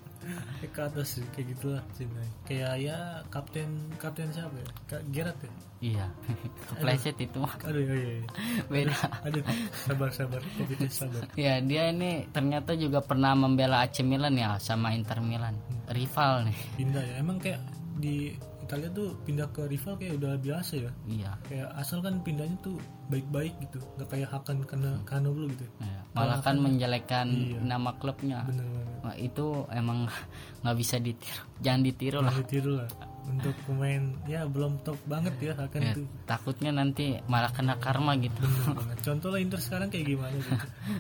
Kayak 0.60 0.72
ke 0.76 0.82
atas 0.84 1.08
sih 1.18 1.26
Kayak 1.32 1.48
gitu 1.56 1.68
lah 1.76 1.84
sebenarnya. 1.96 2.34
Kayak 2.44 2.74
ya 2.80 2.98
Kapten 3.32 3.70
Kapten 3.96 4.30
siapa 4.36 4.56
ya? 4.60 4.70
Kak 4.88 5.02
Gerard 5.12 5.40
ya? 5.40 5.52
Iya. 5.80 6.06
Kepleset 6.76 7.18
itu. 7.24 7.40
Aduh 7.40 7.82
iya 7.82 7.96
iya, 7.96 8.14
iya. 8.20 8.28
beda. 8.72 8.98
Aduh, 9.24 9.44
sabar 9.88 10.10
sabar, 10.12 10.42
covid 10.60 10.80
sabar. 10.92 11.24
ya 11.40 11.64
dia 11.64 11.84
ini 11.92 12.28
ternyata 12.36 12.76
juga 12.76 13.00
pernah 13.00 13.32
membela 13.36 13.88
AC 13.88 14.04
Milan 14.04 14.36
ya 14.36 14.60
sama 14.60 14.92
Inter 14.92 15.24
Milan. 15.24 15.56
Rival 15.90 16.52
nih. 16.52 16.58
Pindah 16.76 17.04
ya, 17.04 17.16
emang 17.24 17.40
kayak 17.40 17.64
di 18.00 18.36
Italia 18.70 18.90
tuh 18.92 19.18
pindah 19.20 19.50
ke 19.50 19.66
rival 19.66 19.98
kayak 19.98 20.14
udah 20.16 20.38
biasa 20.38 20.74
ya. 20.78 20.92
iya 21.04 21.34
Kayak 21.44 21.74
asal 21.74 22.00
kan 22.00 22.22
pindahnya 22.22 22.54
tuh 22.60 22.78
baik-baik 23.10 23.58
gitu, 23.60 23.82
nggak 23.98 24.06
kayak 24.08 24.30
Hakan 24.30 24.62
kena 24.62 24.94
Kanoglu 25.04 25.50
gitu. 25.50 25.66
Ya, 25.80 26.06
malah 26.14 26.38
kan 26.38 26.54
menjelekkan 26.56 27.26
Iya. 27.28 27.58
nama 27.60 27.98
klubnya 27.98 28.46
Bener 28.46 28.62
banget. 28.64 29.02
Wah, 29.02 29.16
itu 29.18 29.46
emang 29.70 30.06
nggak 30.62 30.78
bisa 30.78 30.96
ditiru 30.98 31.42
jangan 31.58 31.82
ditiru 31.82 32.18
lah 32.20 32.30
Nah, 32.30 32.38
ditiru 32.40 32.72
lah. 32.78 32.90
Untuk 33.26 33.54
pemain 33.64 34.02
ya 34.26 34.42
belum 34.44 34.82
top 34.82 34.98
banget 35.04 35.34
ya 35.40 35.54
Hakan 35.56 35.82
Ya, 35.84 35.94
tuh. 35.94 36.06
takutnya 36.24 36.70
nanti 36.72 37.18
malah 37.26 37.50
kena 37.50 37.74
karma 37.76 38.14
gitu. 38.16 38.38
Contoh 39.06 39.30
lah 39.30 39.40
Inter 39.40 39.58
sekarang 39.58 39.90
kayak 39.90 40.06
gimana 40.08 40.30
gitu. 40.32 40.54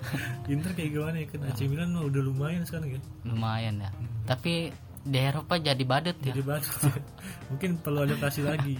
Inter 0.53 0.73
kayak 0.73 0.89
gimana 0.91 1.15
ya 1.15 1.27
kan 1.27 1.39
AC 1.45 1.59
Milan 1.65 1.93
udah 1.93 2.21
lumayan 2.23 2.65
sekarang 2.65 2.97
ya. 2.97 3.01
lumayan 3.23 3.77
ya 3.77 3.89
tapi 4.25 4.73
di 5.05 5.19
Eropa 5.19 5.55
jadi 5.57 5.83
badut 5.83 6.17
ya 6.19 6.33
Jadi 6.35 6.43
banget. 6.43 6.65
Mungkin 7.53 7.69
perlu 7.79 8.05
adaptasi 8.05 8.41
lagi. 8.43 8.75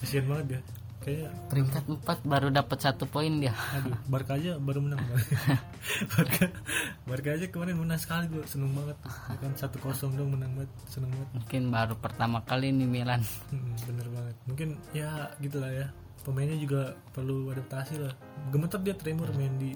Kasian 0.00 0.26
banget 0.26 0.46
ya. 0.58 0.60
Kayak 1.02 1.34
peringkat 1.50 1.82
4 1.90 2.22
baru 2.22 2.54
dapat 2.54 2.78
satu 2.78 3.10
poin 3.10 3.42
dia 3.42 3.50
Aduh, 3.74 3.90
Barca 4.06 4.38
aja 4.38 4.54
baru 4.62 4.86
menang. 4.86 5.02
Barca, 6.14 6.46
Barca 7.02 7.30
aja 7.34 7.46
kemarin 7.50 7.74
menang 7.74 7.98
sekali 7.98 8.30
gue 8.30 8.46
seneng 8.46 8.70
banget. 8.70 8.94
Ya 9.02 9.36
kan 9.42 9.50
satu 9.58 9.82
kosong 9.82 10.14
dong 10.14 10.30
menang 10.38 10.54
banget, 10.54 10.70
seneng 10.86 11.10
banget. 11.10 11.28
mungkin 11.34 11.62
baru 11.74 11.94
pertama 11.98 12.38
kali 12.46 12.70
nih 12.70 12.86
Milan 12.86 13.18
Hmm, 13.50 13.74
bener 13.82 14.06
banget. 14.14 14.36
Mungkin 14.46 14.68
ya 14.94 15.26
gitulah 15.42 15.74
ya. 15.74 15.90
Pemainnya 16.22 16.54
juga 16.54 16.94
perlu 17.10 17.50
adaptasi 17.50 17.98
lah. 17.98 18.14
Gemeter 18.54 18.78
dia 18.78 18.94
Tremor 18.94 19.34
main 19.34 19.54
di 19.58 19.74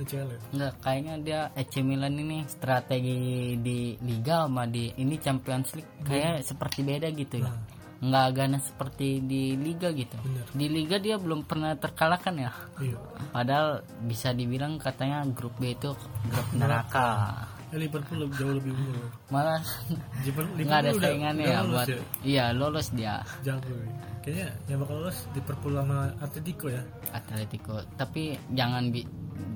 UCL 0.00 0.28
ya. 0.28 0.40
Enggak, 0.52 0.72
kayaknya 0.84 1.14
dia 1.22 1.40
AC 1.54 1.72
Milan 1.80 2.18
ini 2.18 2.44
strategi 2.44 3.56
di 3.56 3.96
Liga 4.04 4.44
sama 4.44 4.68
di 4.68 4.92
ini 5.00 5.16
Champions 5.16 5.72
League 5.78 5.92
kayak 6.04 6.44
seperti 6.44 6.80
beda 6.84 7.08
gitu 7.14 7.40
ya. 7.40 7.52
Nggak 8.02 8.28
ganas 8.34 8.66
seperti 8.66 9.22
di 9.22 9.54
Liga 9.54 9.94
gitu. 9.94 10.18
Bener. 10.20 10.44
Di 10.50 10.66
Liga 10.66 10.98
dia 10.98 11.16
belum 11.16 11.46
pernah 11.46 11.72
terkalahkan 11.78 12.34
ya. 12.34 12.52
Iya. 12.82 12.98
Padahal 13.30 13.86
bisa 14.02 14.34
dibilang 14.34 14.76
katanya 14.82 15.22
grup 15.30 15.54
B 15.62 15.72
itu 15.72 15.94
grup 16.26 16.48
neraka. 16.58 17.46
Ya, 17.72 17.76
Liverpool 17.80 18.18
lebih- 18.20 18.36
jauh 18.36 18.52
lebih 18.52 18.72
unggul. 18.76 19.00
Malah 19.32 19.60
Liverpool, 20.22 20.60
nggak 20.60 20.78
ada 20.78 20.92
saingannya 20.94 21.44
ya 21.46 21.60
buat 21.64 21.88
iya 22.22 22.44
lolos 22.52 22.92
dia 22.92 23.24
Jago. 23.40 23.72
ya. 23.72 23.88
Kayaknya 24.20 24.48
yang 24.68 24.78
bakal 24.84 24.96
lolos 25.00 25.18
Liverpool 25.32 25.72
sama 25.74 25.98
Atletico 26.20 26.66
ya. 26.68 26.82
Atletico. 27.10 27.80
Tapi 27.96 28.36
jangan 28.52 28.92
bi 28.92 29.02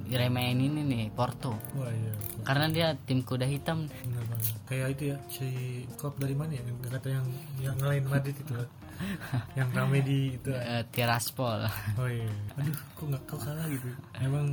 remehin 0.08 0.58
ini 0.58 0.82
nih 0.82 1.04
Porto. 1.12 1.54
Wah 1.76 1.86
iya. 1.86 2.12
Karena 2.42 2.66
dia 2.70 2.86
tim 2.96 3.20
kuda 3.20 3.44
hitam. 3.44 3.84
Banget. 3.86 4.38
Kayak 4.64 4.88
itu 4.96 5.02
ya, 5.12 5.16
si 5.28 5.46
Klopp 5.94 6.16
dari 6.16 6.32
mana 6.32 6.54
ya? 6.54 6.62
Yang 6.64 6.78
kata 6.88 7.08
yang 7.10 7.26
yang 7.60 7.74
ngalahin 7.76 8.06
Madrid 8.06 8.34
itu 8.34 8.52
loh. 8.54 8.66
yang 9.58 9.68
rame 9.70 9.98
di 10.00 10.18
itu. 10.32 10.50
eh, 10.50 10.84
Tiraspol. 10.88 11.64
Oh 11.98 12.06
iya. 12.06 12.28
Aduh, 12.56 12.76
kok 12.92 13.06
nggak 13.06 13.22
kau 13.24 13.38
kalah 13.38 13.66
gitu. 13.66 13.88
Emang 14.16 14.52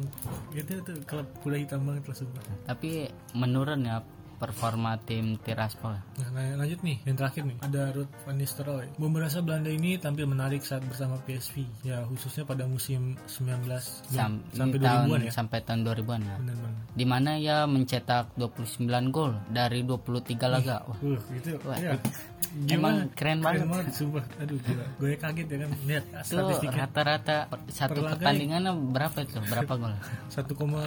itu 0.51 0.73
tuh 0.79 0.95
klub 1.03 1.27
kuda 1.39 1.57
hitam 1.57 1.83
banget 1.83 2.03
lah 2.05 2.15
sumpah. 2.15 2.43
Tapi 2.65 3.05
menurun 3.33 3.83
ya 3.83 3.99
performa 4.33 4.99
tim 4.99 5.35
Tiraspol. 5.37 5.95
Nah, 5.95 6.29
lang- 6.33 6.59
lanjut 6.59 6.83
nih, 6.83 6.99
yang 7.01 7.15
terakhir 7.15 7.43
nih, 7.45 7.55
ada 7.63 7.95
Ruud 7.95 8.11
van 8.19 8.35
Nistelrooy. 8.35 8.87
Memberasa 8.97 9.39
Belanda 9.39 9.71
ini 9.71 9.95
tampil 9.95 10.27
menarik 10.27 10.59
saat 10.61 10.83
bersama 10.83 11.15
PSV, 11.21 11.63
ya 11.81 12.03
khususnya 12.03 12.43
pada 12.43 12.67
musim 12.67 13.15
19 13.23 14.03
Sam- 14.05 14.43
sampai 14.51 14.75
di 14.75 14.83
tahun 14.83 15.07
2000-an 15.07 15.21
ya. 15.21 15.31
sampai 15.31 15.57
tahun 15.63 15.79
2000-an 15.85 16.21
ya. 16.21 16.35
Bener 16.37 16.55
banget. 16.59 16.81
Di 16.91 17.05
mana 17.05 17.31
ia 17.33 17.57
mencetak 17.63 18.35
29 18.35 18.83
gol 19.09 19.31
dari 19.47 19.79
23 19.81 20.35
laga. 20.49 20.77
Wah, 20.83 20.97
Uh, 20.99 21.19
itu 21.31 21.49
Wah, 21.63 21.77
ya. 21.77 21.95
Emang 22.69 23.09
keren 23.15 23.39
banget. 23.39 23.63
Keren 23.63 23.71
banget, 23.71 23.87
sumpah. 23.95 24.25
Aduh, 24.43 24.57
gila. 24.61 24.85
Gue 24.99 25.11
kaget 25.17 25.47
ya 25.47 25.57
kan 25.63 25.69
lihat 25.87 26.05
statistiknya. 26.23 26.79
rata-rata 26.85 27.37
satu 27.71 27.99
Per 27.99 28.03
laga 28.03 28.11
pertandingannya 28.19 28.71
berapa 28.91 29.17
itu? 29.23 29.37
Berapa 29.47 29.73
gol? 29.79 29.95
1, 30.29 30.59
koma 30.59 30.83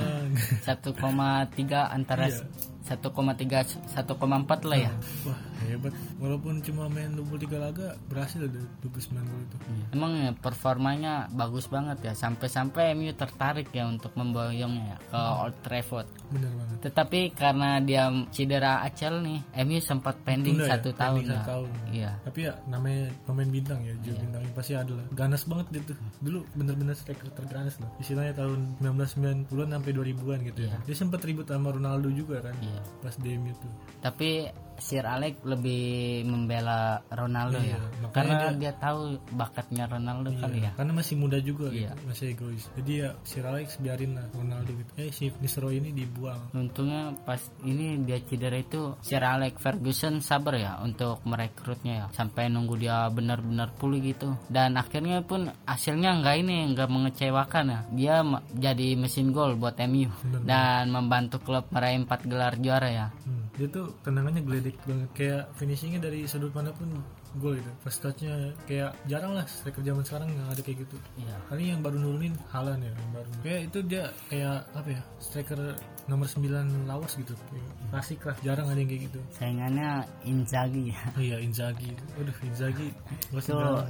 1,3 0.63 1.95
antara 1.95 2.27
Iya. 2.31 2.45
1,3 2.87 3.67
1,4 3.67 4.63
lah 4.63 4.79
ya. 4.79 4.93
Wah, 5.27 5.35
hebat. 5.67 5.91
Walaupun 6.23 6.63
cuma 6.63 6.87
main 6.87 7.11
23 7.19 7.59
laga, 7.59 7.99
berhasil 8.07 8.39
ada 8.39 8.63
29 8.79 9.27
gol 9.27 9.43
itu. 9.43 9.57
Emang 9.91 10.13
ya 10.15 10.31
performanya 10.39 11.27
bagus 11.35 11.67
banget 11.67 11.99
ya 12.07 12.13
sampai-sampai 12.15 12.95
MU 12.95 13.11
tertarik 13.19 13.75
ya 13.75 13.91
untuk 13.91 14.15
memboyongnya 14.15 14.95
ya 14.95 14.97
ke 15.03 15.19
Old 15.19 15.57
Trafford. 15.67 16.07
Bener 16.31 16.51
banget. 16.55 16.77
Tetapi 16.87 17.21
karena 17.35 17.83
dia 17.83 18.07
cedera 18.31 18.87
acel 18.87 19.19
nih, 19.19 19.43
MU 19.67 19.79
sempat 19.83 20.23
pending 20.23 20.55
Tunda 20.55 20.71
ya? 20.71 20.79
satu 20.79 20.91
tahun 20.95 21.27
Pending 21.27 21.35
ya. 21.35 21.46
Tahun. 21.47 21.71
Iya. 21.95 22.11
Tapi 22.27 22.39
ya 22.51 22.53
namanya 22.67 23.15
pemain 23.25 23.47
bintang 23.47 23.81
ya, 23.87 23.95
Joe 24.03 24.19
bintangnya 24.19 24.53
pasti 24.53 24.73
ada 24.75 24.93
lah. 24.93 25.07
Ganas 25.15 25.47
banget 25.47 25.67
gitu. 25.71 25.95
Dulu 26.21 26.43
bener-bener 26.59 26.99
striker 26.99 27.31
terganas 27.33 27.79
lah. 27.79 27.91
Istilahnya 28.03 28.35
tahun 28.35 28.83
1990-an 28.83 29.69
sampai 29.79 29.93
2000-an 29.95 30.41
gitu 30.51 30.61
ya. 30.67 30.75
Dia 30.83 30.97
sempat 30.99 31.23
ribut 31.23 31.47
sama 31.47 31.71
Ronaldo 31.71 32.11
juga 32.11 32.43
kan. 32.43 32.55
Iya. 32.59 32.81
Pas 33.01 33.15
MU 33.23 33.55
tuh. 33.55 33.73
Tapi 34.03 34.51
Sir 34.79 35.05
Alex 35.05 35.41
lebih 35.43 35.83
membela 36.25 37.01
Ronaldo 37.09 37.59
Iya, 37.59 37.77
ya. 37.77 38.09
Karena 38.13 38.53
dia, 38.53 38.73
tahu 38.77 39.17
bakatnya 39.33 39.85
Ronaldo 39.87 40.33
kali 40.37 40.65
ya. 40.65 40.73
Karena 40.77 40.93
masih 40.93 41.15
muda 41.17 41.39
juga 41.41 41.69
Iya. 41.71 41.93
gitu, 41.97 42.03
masih 42.09 42.27
egois. 42.33 42.65
Jadi 42.77 42.93
ya 43.01 43.11
si 43.23 43.37
Alex 43.41 43.77
biarin 43.79 44.17
lah 44.17 44.27
Ronaldo 44.33 44.71
gitu. 44.73 44.91
Eh 44.97 45.11
si 45.11 45.33
Nistelrooy 45.41 45.81
ini 45.81 45.91
dibuang. 45.93 46.53
Untungnya 46.53 47.13
pas 47.23 47.41
ini 47.63 48.01
dia 48.03 48.19
cedera 48.21 48.57
itu 48.57 48.97
Sir 49.01 49.23
Alex 49.23 49.59
Ferguson 49.59 50.21
sabar 50.21 50.55
ya 50.57 50.73
untuk 50.81 51.21
merekrutnya 51.25 51.93
ya 51.95 52.07
sampai 52.13 52.49
nunggu 52.49 52.77
dia 52.77 53.09
benar-benar 53.09 53.73
pulih 53.75 54.01
gitu 54.03 54.37
dan 54.47 54.77
akhirnya 54.77 55.23
pun 55.23 55.49
hasilnya 55.65 56.21
nggak 56.21 56.37
ini 56.39 56.57
nggak 56.73 56.89
mengecewakan 56.89 57.65
ya 57.67 57.81
dia 57.91 58.17
jadi 58.53 58.95
mesin 58.95 59.31
gol 59.31 59.55
buat 59.55 59.77
MU 59.83 60.11
dan 60.43 60.89
membantu 60.89 61.41
klub 61.41 61.67
meraih 61.71 61.99
empat 61.99 62.25
gelar 62.25 62.55
juara 62.57 62.89
ya 62.89 63.07
Hmm. 63.27 63.46
Dia 63.57 63.67
tuh 63.67 63.97
tendangannya 64.05 64.45
geledek 64.45 64.77
banget. 64.85 65.09
Kayak 65.13 65.43
finishingnya 65.57 66.01
dari 66.01 66.25
sudut 66.25 66.53
mana 66.53 66.71
pun 66.71 66.93
gol 67.37 67.53
itu 67.53 67.69
first 67.85 68.01
touchnya 68.01 68.33
kayak 68.65 68.97
jarang 69.05 69.37
lah 69.37 69.45
striker 69.45 69.85
zaman 69.85 70.01
sekarang 70.01 70.33
nggak 70.33 70.57
ada 70.57 70.63
kayak 70.65 70.89
gitu 70.89 70.97
Iya. 71.21 71.37
kali 71.53 71.69
yang 71.69 71.85
baru 71.85 72.01
nurunin 72.01 72.33
Halan 72.49 72.81
ya 72.81 72.89
yang 72.89 73.13
baru 73.13 73.29
kayak 73.45 73.61
itu 73.69 73.79
dia 73.85 74.05
kayak 74.33 74.65
apa 74.73 74.89
ya 74.89 75.03
striker 75.21 75.61
nomor 76.09 76.25
9 76.25 76.89
lawas 76.89 77.13
gitu 77.13 77.37
Kayak 77.37 77.69
klasik 77.93 78.21
lah 78.25 78.37
jarang 78.41 78.73
ada 78.73 78.81
yang 78.81 78.89
kayak 78.89 79.03
gitu 79.13 79.21
Saingannya 79.37 79.91
Inzaghi 80.25 80.97
ya. 80.97 81.01
oh 81.13 81.21
iya 81.21 81.37
Inzaghi 81.37 81.93
Waduh 82.17 82.37
Inzaghi 82.41 82.89
Itu 83.29 83.41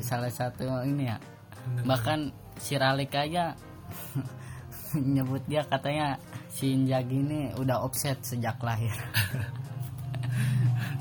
salah 0.03 0.33
satu 0.35 0.67
ini 0.83 1.07
ya. 1.07 1.17
Bener. 1.71 1.83
Bahkan 1.87 2.19
si 2.59 2.75
Ralik 2.75 3.15
aja 3.15 3.55
nyebut 5.15 5.43
dia 5.45 5.62
katanya 5.62 6.17
si 6.49 6.73
Inzaghi 6.73 7.19
ini 7.19 7.41
udah 7.55 7.81
offset 7.81 8.17
sejak 8.21 8.57
lahir. 8.59 8.93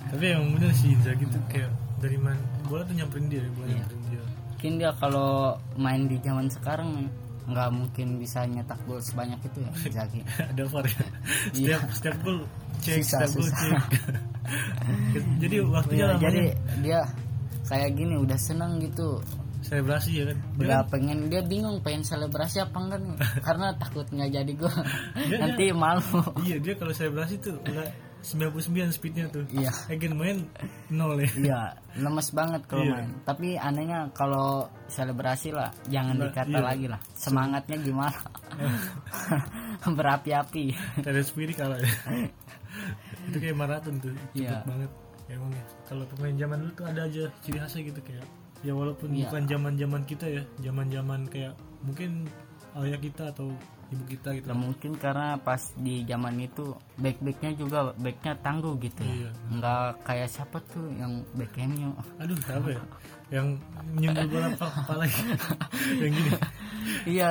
tapi 0.05 0.31
emang 0.31 0.55
bener 0.55 0.71
sih 0.71 0.91
Inzaghi 0.91 1.25
tuh 1.25 1.41
kayak 1.47 1.71
dari 1.97 2.15
mana 2.15 2.39
bola 2.65 2.83
tuh 2.83 2.93
nyamperin 2.93 3.27
dia 3.27 3.41
bola 3.51 3.65
Iya. 3.65 3.75
nyamperin 3.77 4.03
dia 4.09 4.23
Mungkin 4.55 4.71
dia 4.79 4.91
kalau 4.95 5.29
main 5.75 6.01
di 6.05 6.17
zaman 6.19 6.47
sekarang 6.47 6.89
nggak 7.45 7.69
mungkin 7.69 8.07
bisa 8.17 8.41
nyetak 8.43 8.79
gol 8.83 8.97
sebanyak 8.97 9.37
itu 9.43 9.59
ya 9.59 9.71
Inzaghi. 9.85 10.21
ada 10.51 10.63
VAR 10.65 10.85
ya 10.85 10.95
Iya. 10.95 11.05
setiap 11.51 11.81
setiap 11.91 12.17
gol 12.21 12.37
cek 12.79 12.97
Susah, 12.99 13.19
setiap 13.21 13.31
gol 13.33 13.47
cek 13.49 13.73
jadi 15.37 15.55
waktunya 15.63 16.05
Iya, 16.05 16.15
jadi 16.19 16.43
dia 16.81 16.99
kayak 17.65 17.91
gini 17.93 18.15
udah 18.15 18.37
seneng 18.37 18.77
gitu 18.79 19.19
selebrasi 19.65 20.09
ya 20.13 20.23
kan? 20.29 20.37
Dia 20.53 20.61
udah 20.61 20.79
kan 20.79 20.89
pengen. 20.93 21.17
Dia 21.27 21.41
bingung 21.41 21.77
pengen 21.81 22.01
selebrasi 22.01 22.57
apa 22.61 22.77
enggak 22.77 22.99
nih? 23.01 23.15
Karena 23.47 23.67
takut 23.75 24.05
nggak 24.05 24.29
jadi 24.31 24.51
gol 24.53 24.75
Dia- 25.25 25.39
nanti 25.41 25.63
malu. 25.71 26.21
Iya 26.39 26.57
dia 26.59 26.73
kalau 26.75 26.93
selebrasi 26.93 27.41
tuh 27.41 27.57
udah 27.59 27.87
99 28.25 28.89
speednya 28.89 29.29
tuh. 29.29 29.45
Iya. 29.49 29.69
Again 29.85 30.17
main 30.17 30.49
nol 30.89 31.17
ya. 31.19 31.29
Iya 31.35 31.59
lemes 31.97 32.29
banget 32.31 32.61
kalau 32.65 32.81
Iya. 32.81 32.93
main. 32.97 33.09
Tapi 33.21 33.47
anehnya 33.53 33.99
kalau 34.13 34.65
selebrasi 34.87 35.49
lah 35.49 35.69
jangan 35.85 36.17
Nah, 36.17 36.29
dikata 36.29 36.57
iya. 36.57 36.61
lagi 36.63 36.85
lah. 36.89 36.97
Semangatnya 37.13 37.77
gimana? 37.77 38.17
Berapi-api. 39.85 40.65
Terence 41.01 41.31
Piri 41.31 41.53
kalah 41.53 41.77
ya. 41.77 41.91
Itu 43.29 43.37
kayak 43.37 43.57
maraton 43.57 43.97
tuh. 43.99 44.13
Cepet 44.33 44.41
Iya. 44.41 44.61
banget. 44.65 44.91
Emang 45.25 45.49
ya. 45.49 45.63
Kalau 45.85 46.05
pemain 46.07 46.35
zaman 46.35 46.57
dulu 46.61 46.71
tuh 46.73 46.85
ada 46.85 47.01
aja 47.05 47.23
ciri 47.41 47.57
khasnya 47.57 47.81
gitu 47.89 48.01
kayak 48.01 48.25
ya 48.61 48.71
walaupun 48.71 49.11
Iya. 49.11 49.27
bukan 49.27 49.43
zaman 49.45 49.73
zaman 49.75 50.01
kita 50.03 50.25
ya 50.29 50.43
zaman 50.61 50.87
zaman 50.87 51.19
kayak 51.27 51.53
mungkin 51.81 52.25
ayah 52.75 52.99
kita 52.99 53.31
atau 53.31 53.51
ibu 53.85 54.03
kita 54.09 54.33
gitu. 54.33 54.49
Lah, 54.49 54.57
mungkin 54.57 54.91
karena 54.97 55.37
pas 55.37 55.61
di 55.77 56.01
zaman 56.03 56.41
itu 56.41 56.73
back 56.97 57.21
backnya 57.21 57.51
juga 57.53 57.93
backnya 57.95 58.33
tangguh 58.41 58.73
gitu 58.81 59.01
Iya. 59.05 59.29
ya 59.29 59.31
nggak 59.53 59.85
kayak 60.01 60.27
siapa 60.27 60.57
tuh 60.67 60.89
yang 60.95 61.21
back 61.37 61.53
MU 61.59 61.93
aduh 62.17 62.37
apa 62.49 62.69
ya? 62.73 62.81
Yang 63.31 63.47
nyundul 63.93 64.25
bola 64.29 64.47
apa 64.51 64.67
kepala 64.81 65.03
yang 65.97 66.11
gini. 66.11 66.31
Iya 67.05 67.29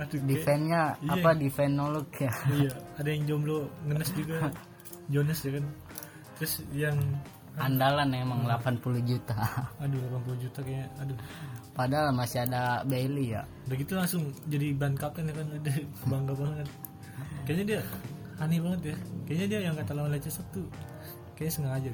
aduh 0.00 0.20
defense-nya 0.24 0.82
Iya. 1.04 1.10
apa 1.12 1.30
defense 1.36 1.74
nolok 1.76 2.08
ya? 2.16 2.32
Iya 2.48 2.72
ada 2.96 3.08
yang 3.12 3.22
jomblo 3.28 3.68
ngenes 3.84 4.10
juga 4.16 4.48
Jonas 5.12 5.38
ya 5.44 5.60
kan. 5.60 5.64
Terus 6.40 6.52
yang 6.72 6.96
andalan 7.60 8.08
emang 8.16 8.48
80 8.48 8.80
juta. 9.04 9.36
Aduh 9.82 10.00
80 10.24 10.44
juta 10.48 10.60
kayak 10.64 10.88
aduh. 10.96 11.16
Padahal 11.76 12.12
masih 12.16 12.48
ada 12.48 12.80
Bailey 12.88 13.36
ya. 13.36 13.44
Udah 13.68 13.76
gitu 13.76 13.92
langsung 13.96 14.22
jadi 14.48 14.72
ban 14.72 14.96
kapten 14.96 15.28
ya 15.28 15.34
kan 15.36 15.46
udah 15.60 15.76
bangga 16.08 16.34
banget. 16.36 16.68
Kayaknya 17.44 17.64
dia 17.64 17.80
aneh 18.40 18.58
banget 18.60 18.80
ya. 18.92 18.96
Kayaknya 19.28 19.46
dia 19.48 19.60
yang 19.68 19.74
kata 19.76 19.92
lawan 19.92 20.10
Leicester 20.16 20.44
tuh 20.52 20.66
kayaknya 21.36 21.52
sengaja 21.52 21.90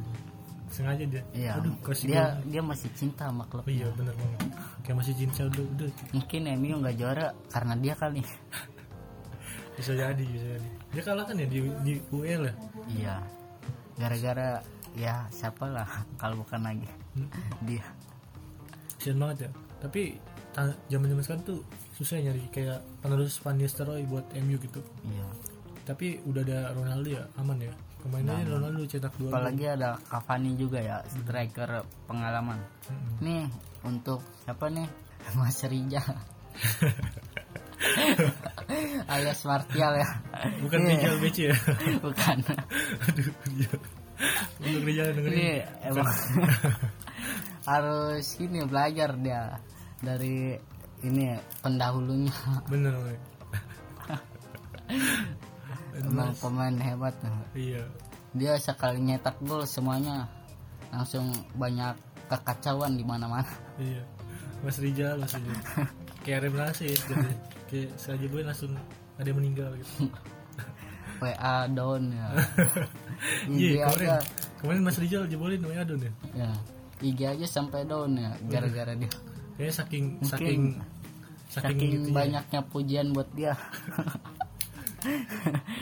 sengaja 0.68 1.04
dia. 1.08 1.22
Iya 1.32 1.50
aduh 1.58 1.74
kasih 1.80 2.06
dia 2.12 2.22
gol. 2.36 2.52
dia 2.52 2.62
masih 2.62 2.88
cinta 2.92 3.24
sama 3.26 3.44
klub 3.48 3.64
oh 3.66 3.72
iya 3.72 3.88
bener 3.96 4.14
banget. 4.14 4.40
Kayak 4.86 4.96
masih 5.02 5.14
cinta 5.16 5.40
udah 5.48 5.64
udah. 5.74 5.90
Mungkin 6.14 6.40
MU 6.60 6.74
nggak 6.84 6.96
juara 7.00 7.26
karena 7.50 7.74
dia 7.80 7.94
kali. 7.96 8.22
Bisa 9.78 9.94
jadi 9.94 10.18
bisa 10.18 10.58
jadi. 10.58 10.70
Dia 10.90 11.02
kalah 11.06 11.22
kan 11.22 11.38
ya 11.38 11.46
di, 11.46 11.62
di 11.86 12.02
UL 12.10 12.50
ya? 12.50 12.54
Iya. 12.90 13.16
Gara-gara 13.94 14.58
ya 14.98 15.24
siapa 15.30 15.64
lah 15.70 15.86
kalau 16.18 16.42
bukan 16.42 16.60
lagi. 16.66 16.88
Hmm. 17.14 17.30
dia. 17.62 17.86
Kasian 18.98 19.22
banget 19.22 19.46
ya. 19.46 19.50
Tapi 19.78 20.02
zaman 20.90 21.06
zaman 21.06 21.22
sekarang 21.22 21.44
tuh 21.46 21.58
susah 21.94 22.18
ya 22.18 22.30
nyari 22.34 22.42
kayak 22.50 22.82
penerus 22.98 23.38
Van 23.38 23.54
Nistelrooy 23.54 24.02
buat 24.10 24.26
MU 24.42 24.58
gitu. 24.58 24.82
Iya. 25.06 25.26
Tapi 25.86 26.18
udah 26.26 26.42
ada 26.42 26.58
Ronaldo 26.74 27.08
ya 27.14 27.24
aman 27.38 27.62
ya. 27.62 27.72
Pemainnya 27.98 28.46
Ronaldo 28.46 28.86
cetak 28.86 29.10
dua 29.18 29.34
apalagi 29.34 29.64
ada 29.66 29.98
Cavani 30.06 30.54
juga 30.54 30.78
ya 30.78 31.02
striker 31.06 31.82
pengalaman. 32.06 32.58
Mm-mm. 32.90 33.14
nih 33.22 33.44
untuk 33.82 34.22
siapa 34.42 34.70
nih? 34.70 34.86
Mas 35.38 35.62
Rija. 35.66 36.02
Alias 39.10 39.42
Martial 39.46 39.92
ya. 39.98 40.08
Bukan 40.62 40.78
Iya. 40.82 40.90
Rijal 40.94 41.16
Beci 41.22 41.42
ya? 41.50 41.56
Bukan. 42.04 42.38
Aduh 43.06 43.30
Untuk 44.58 44.82
Rijal 44.82 45.14
dengerin. 45.14 45.38
Ini 45.38 45.50
emang 45.86 46.10
harus 47.70 48.26
ini 48.42 48.58
belajar 48.66 49.14
dia 49.18 49.62
dari 50.02 50.58
ini 51.06 51.38
pendahulunya. 51.62 52.34
Bener 52.66 52.94
Mek. 52.98 53.20
emang 56.02 56.34
pemain 56.38 56.76
hebat. 56.82 57.14
Iya. 57.54 57.86
Dia 58.34 58.58
sekali 58.58 59.02
nyetak 59.02 59.38
gol 59.42 59.62
semuanya 59.64 60.26
langsung 60.90 61.30
banyak 61.54 61.94
kekacauan 62.26 62.98
di 62.98 63.04
mana-mana. 63.06 63.48
Iya. 63.78 64.02
Mas 64.58 64.78
Rijal 64.82 65.22
Mas 65.22 65.34
Rijal 65.38 65.58
kayak 66.26 66.50
revelasi 66.50 66.90
jadi 66.90 67.30
kayak 67.70 67.90
saja 67.94 68.26
boy 68.26 68.42
langsung 68.42 68.74
ada 69.14 69.26
yang 69.26 69.38
meninggal 69.38 69.70
gitu. 69.78 70.10
WA 71.18 71.66
down 71.70 72.14
ya 72.14 72.26
IG 73.50 73.76
kemarin. 73.76 74.08
aja 74.08 74.16
kemarin 74.58 74.80
Mas 74.82 74.96
Rijal 74.96 75.22
jebolin 75.26 75.60
WA 75.60 75.82
Don 75.82 75.98
ya? 75.98 76.12
Ya 76.34 76.50
IG 76.98 77.18
aja 77.22 77.46
sampai 77.46 77.84
down 77.84 78.14
ya 78.14 78.30
gara-gara 78.46 78.92
dia. 78.92 79.10
Kayaknya 79.54 79.74
saking 79.74 80.04
Mungkin 80.16 80.28
saking 80.28 80.62
saking, 81.48 81.78
saking 81.78 81.88
gitu 81.92 82.06
ya. 82.08 82.14
banyaknya 82.14 82.60
pujian 82.64 83.06
buat 83.10 83.28
dia. 83.32 83.52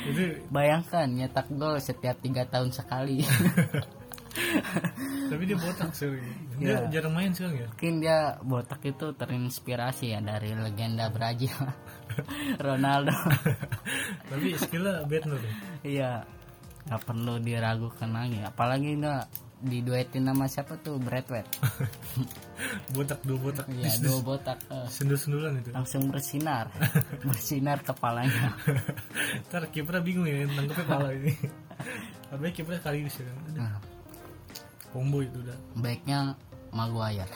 Itu 0.07 0.23
bayangkan 0.49 1.09
nyetak 1.09 1.49
gol 1.51 1.77
setiap 1.77 2.21
tiga 2.21 2.45
tahun 2.45 2.69
sekali. 2.69 3.25
Tapi 5.33 5.43
dia 5.43 5.57
botak 5.57 5.91
sih. 5.97 6.13
Dia 6.61 6.67
Iya. 6.77 6.77
jarang 6.93 7.13
main 7.13 7.33
sekarang 7.33 7.57
ya? 7.57 7.67
Mungkin 7.73 7.95
dia 8.01 8.19
botak 8.41 8.81
itu 8.83 9.07
terinspirasi 9.13 10.13
ya 10.13 10.21
dari 10.21 10.53
legenda 10.53 11.09
Brazil. 11.09 11.53
Ronaldo. 12.61 13.13
Tapi 14.29 14.57
skillnya 14.57 15.05
better 15.05 15.37
deh 15.37 15.55
iya 15.83 16.23
nggak 16.87 17.03
perlu 17.03 17.35
diragukan 17.43 18.11
lagi. 18.11 18.39
Apalagi 18.43 18.95
nggak 18.99 19.25
diduetin 19.57 20.29
sama 20.29 20.45
siapa 20.47 20.77
tuh? 20.85 21.01
Bradway 21.01 21.41
botak 22.95 23.21
dua 23.25 23.39
botak. 23.41 23.67
Iya 23.73 23.93
dua 24.05 24.19
botak 24.21 24.59
eh, 24.69 24.87
sendul 24.89 25.19
sendulan 25.19 25.59
itu. 25.59 25.71
Langsung 25.73 26.09
bersinar. 26.13 26.71
Bersinar 27.29 27.81
kepalanya. 27.83 28.53
Ntar 29.51 29.69
kipernya 29.73 30.03
bingung 30.05 30.29
ya 30.29 30.45
nangkepnya 30.47 30.87
pala 30.87 31.11
ini. 31.17 31.33
Tapi 32.31 32.45
kipernya 32.53 32.81
kali 32.85 33.05
ini 33.05 33.11
sih 33.11 33.25
kan 33.25 33.37
nah, 33.57 33.77
combo 34.93 35.25
itu 35.25 35.41
udah. 35.41 35.57
Baiknya 35.81 36.37
Maguire. 36.77 37.31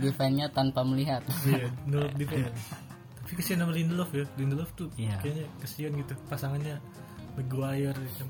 Defense-nya 0.00 0.48
tanpa 0.54 0.80
melihat. 0.86 1.20
Iya 1.44 1.68
nurut 1.84 2.12
defense. 2.16 2.48
Tapi 3.20 3.32
kesian 3.36 3.60
sama 3.60 3.76
Lindelof 3.76 4.08
ya. 4.16 4.24
Lindelof 4.40 4.72
tuh 4.72 4.88
Iya. 4.96 5.20
kayaknya 5.20 5.44
kesian 5.60 5.92
gitu 6.00 6.16
pasangannya 6.32 6.80
Maguire 7.38 7.94
kan. 7.94 8.28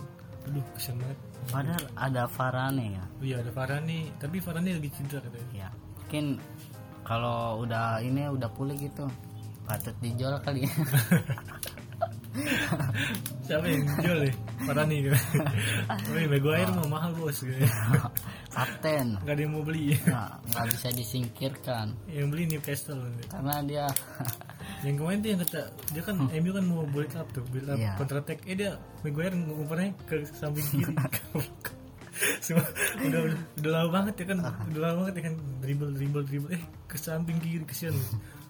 aduh 0.49 0.65
kesian 0.77 0.97
banget. 1.01 1.19
Padahal 1.49 1.85
ada 1.97 2.23
Varane 2.29 2.87
ya? 2.93 3.05
Oh 3.21 3.25
iya 3.25 3.37
ada 3.41 3.51
Varane 3.53 4.13
tapi 4.21 4.37
Varane 4.41 4.71
lagi 4.77 4.91
cedera 4.93 5.25
katanya. 5.25 5.49
Ya 5.57 5.69
mungkin 5.73 6.25
kalau 7.05 7.65
udah 7.65 8.05
ini 8.05 8.29
udah 8.29 8.49
pulih 8.53 8.77
gitu 8.77 9.09
patut 9.65 9.97
dijual 10.01 10.37
kali 10.45 10.65
ya. 10.65 10.73
Siapa 13.49 13.65
yang 13.65 13.83
jual 14.05 14.19
nih? 14.29 14.35
Varane 14.69 14.95
gitu. 15.01 15.17
Tapi 15.89 16.23
Maguire 16.29 16.73
mau 16.77 16.89
mahal 16.89 17.17
bos 17.17 17.41
gitu. 17.41 17.57
kapten. 18.55 19.07
Nggak 19.23 19.35
ada 19.35 19.43
yang 19.43 19.53
mau 19.53 19.65
beli. 19.65 19.95
Nah, 20.09 20.37
nggak 20.53 20.67
bisa 20.73 20.89
disingkirkan. 20.93 21.87
Yang 22.11 22.27
beli 22.33 22.43
Newcastle 22.53 23.01
karena 23.31 23.55
dia 23.65 23.87
yang 24.81 24.95
kemarin 24.95 25.19
tuh 25.19 25.29
yang 25.29 25.41
kata 25.41 25.61
dia 25.91 26.03
kan 26.03 26.17
MU 26.23 26.51
kan 26.51 26.65
mau 26.65 26.87
build 26.87 27.13
up 27.13 27.27
tuh 27.31 27.43
build 27.49 27.67
up 27.67 27.75
Hmm. 27.75 27.83
Iya. 27.83 27.93
counter 27.97 28.17
attack 28.19 28.41
eh 28.45 28.55
dia 28.55 28.71
Maguire 29.01 29.35
ngumparnya 29.35 29.91
ke 30.05 30.17
samping 30.29 30.67
kiri. 30.69 30.95
Semua, 32.43 32.67
udah, 32.99 33.21
udah 33.31 33.39
udah 33.57 33.71
lama 33.73 33.89
banget 33.93 34.15
ya 34.19 34.27
kan 34.27 34.39
udah 34.43 34.81
lama 34.81 34.95
banget 35.03 35.15
ya 35.15 35.23
kan 35.31 35.35
dribble 35.61 35.91
dribble 35.95 36.25
dribble. 36.25 36.51
Eh 36.51 36.63
ke 36.85 36.97
samping 36.97 37.39
kiri 37.39 37.63
kesian. 37.63 37.95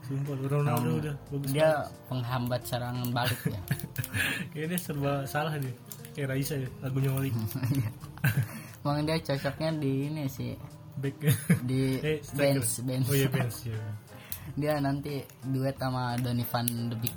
Sumpah 0.04 0.40
Ronaldo 0.40 0.90
udah 0.98 1.14
bagus 1.28 1.50
dia 1.52 1.84
penghambat 2.08 2.64
serangan 2.64 3.08
balik 3.10 3.40
ya. 3.44 3.60
Kayak 4.56 4.66
dia 4.72 4.78
serba 4.80 5.12
salah 5.24 5.52
dia. 5.60 5.72
Kayak 6.12 6.28
Raisa 6.32 6.54
ya 6.56 6.68
lagunya 6.80 7.10
Malik. 7.12 7.36
Emang 8.80 9.04
dia 9.04 9.20
cocoknya 9.20 9.70
di 9.76 9.92
ini 10.08 10.24
sih. 10.26 10.56
Back. 10.96 11.16
Di 11.62 11.80
eh 12.00 12.18
bench 12.32 12.80
bench. 12.82 13.06
Oh 13.06 13.14
iya 13.14 13.28
bench 13.28 13.68
ya 13.68 13.76
dia 14.54 14.78
nanti 14.78 15.20
duet 15.44 15.76
sama 15.76 16.16
Donny 16.16 16.44
van 16.44 16.66
de 16.88 16.96
Beek. 16.96 17.16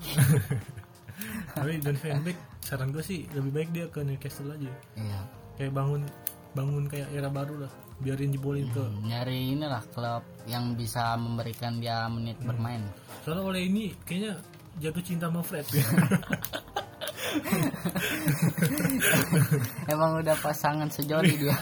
Tapi 1.55 1.79
Donny 1.79 1.97
van 1.97 2.21
Beek 2.21 2.37
saran 2.59 2.89
gue 2.89 2.99
sih 2.99 3.25
lebih 3.31 3.51
baik 3.51 3.69
dia 3.71 3.85
ke 3.87 3.99
Newcastle 4.01 4.51
aja. 4.51 4.71
Iya. 4.95 5.19
Kayak 5.55 5.73
bangun 5.73 6.01
bangun 6.51 6.83
kayak 6.87 7.07
era 7.11 7.29
baru 7.29 7.63
lah. 7.63 7.71
Biarin 8.01 8.33
jebolin 8.33 8.65
ke 8.69 8.81
nyari 9.05 9.53
inilah 9.53 9.81
klub 9.93 10.25
yang 10.49 10.73
bisa 10.73 11.13
memberikan 11.15 11.77
dia 11.77 12.09
menit 12.09 12.35
Hmm. 12.41 12.49
bermain. 12.49 12.81
Soalnya 13.21 13.43
oleh 13.45 13.61
ini 13.69 13.93
kayaknya 14.03 14.41
jatuh 14.81 15.03
cinta 15.05 15.29
sama 15.29 15.41
Fred. 15.45 15.65
Emang 19.87 20.19
udah 20.19 20.35
pasangan 20.39 20.89
sejoli 20.89 21.37
dia. 21.37 21.57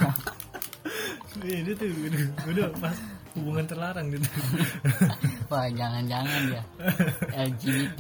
Iya 1.40 1.58
dia 1.62 1.74
tuh 1.78 1.88
udah, 1.88 2.24
udah 2.52 2.68
pas 2.82 2.96
hubungan 3.42 3.66
terlarang 3.66 4.08
gitu. 4.12 4.28
Wah 5.52 5.68
jangan-jangan 5.72 6.42
dia 6.52 6.64
LGBT 7.34 8.00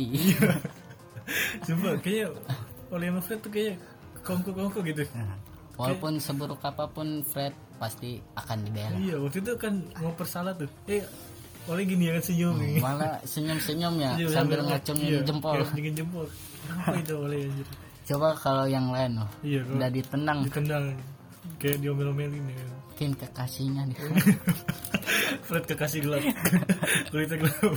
Sumpah 1.65 1.97
kayaknya 2.03 2.27
oleh 2.89 3.07
Fred 3.21 3.39
tuh 3.41 3.51
kayak 3.53 3.75
kongko-kongko 4.25 4.79
gitu. 4.85 5.03
Walaupun 5.79 6.19
seburuk 6.19 6.59
apa 6.65 6.91
pun 6.91 7.23
Fred 7.23 7.53
pasti 7.79 8.19
akan 8.35 8.57
dibela. 8.67 8.97
Iya 8.99 9.15
waktu 9.21 9.39
itu 9.39 9.55
kan 9.55 9.87
mau 10.03 10.11
persalah 10.11 10.51
tuh. 10.57 10.67
Eh 10.89 11.05
oleh 11.69 11.83
gini 11.85 12.09
ya 12.09 12.17
kan 12.17 12.23
senyum 12.25 12.55
nih 12.57 12.81
malah 12.81 13.21
senyum-senyum 13.31 13.93
ya 14.01 14.11
Iya, 14.17 14.27
sambil 14.33 14.59
ngacungin 14.65 15.05
iya, 15.05 15.19
jempol. 15.21 15.53
kayak 15.53 15.65
ngacungin 15.69 15.93
jempol. 15.93 16.25
Apa 16.69 16.97
itu 16.97 17.13
oleh 17.13 17.39
anjir? 17.45 17.67
Coba 18.09 18.27
kalau 18.33 18.65
yang 18.65 18.89
lain 18.89 19.21
loh. 19.21 19.29
Iya 19.45 19.61
udah 19.69 19.89
ditendang. 19.93 20.39
ditendang. 20.49 20.97
Kayak 21.61 21.77
diomel-omelin 21.85 22.41
ya. 22.49 22.65
Mungkin 22.89 23.09
kekasihnya 23.15 23.85
dia 23.93 24.01
Fred 25.43 25.63
kekasih 25.65 25.99
gelap. 26.01 26.23
Kulitnya 27.11 27.37
gelap. 27.39 27.73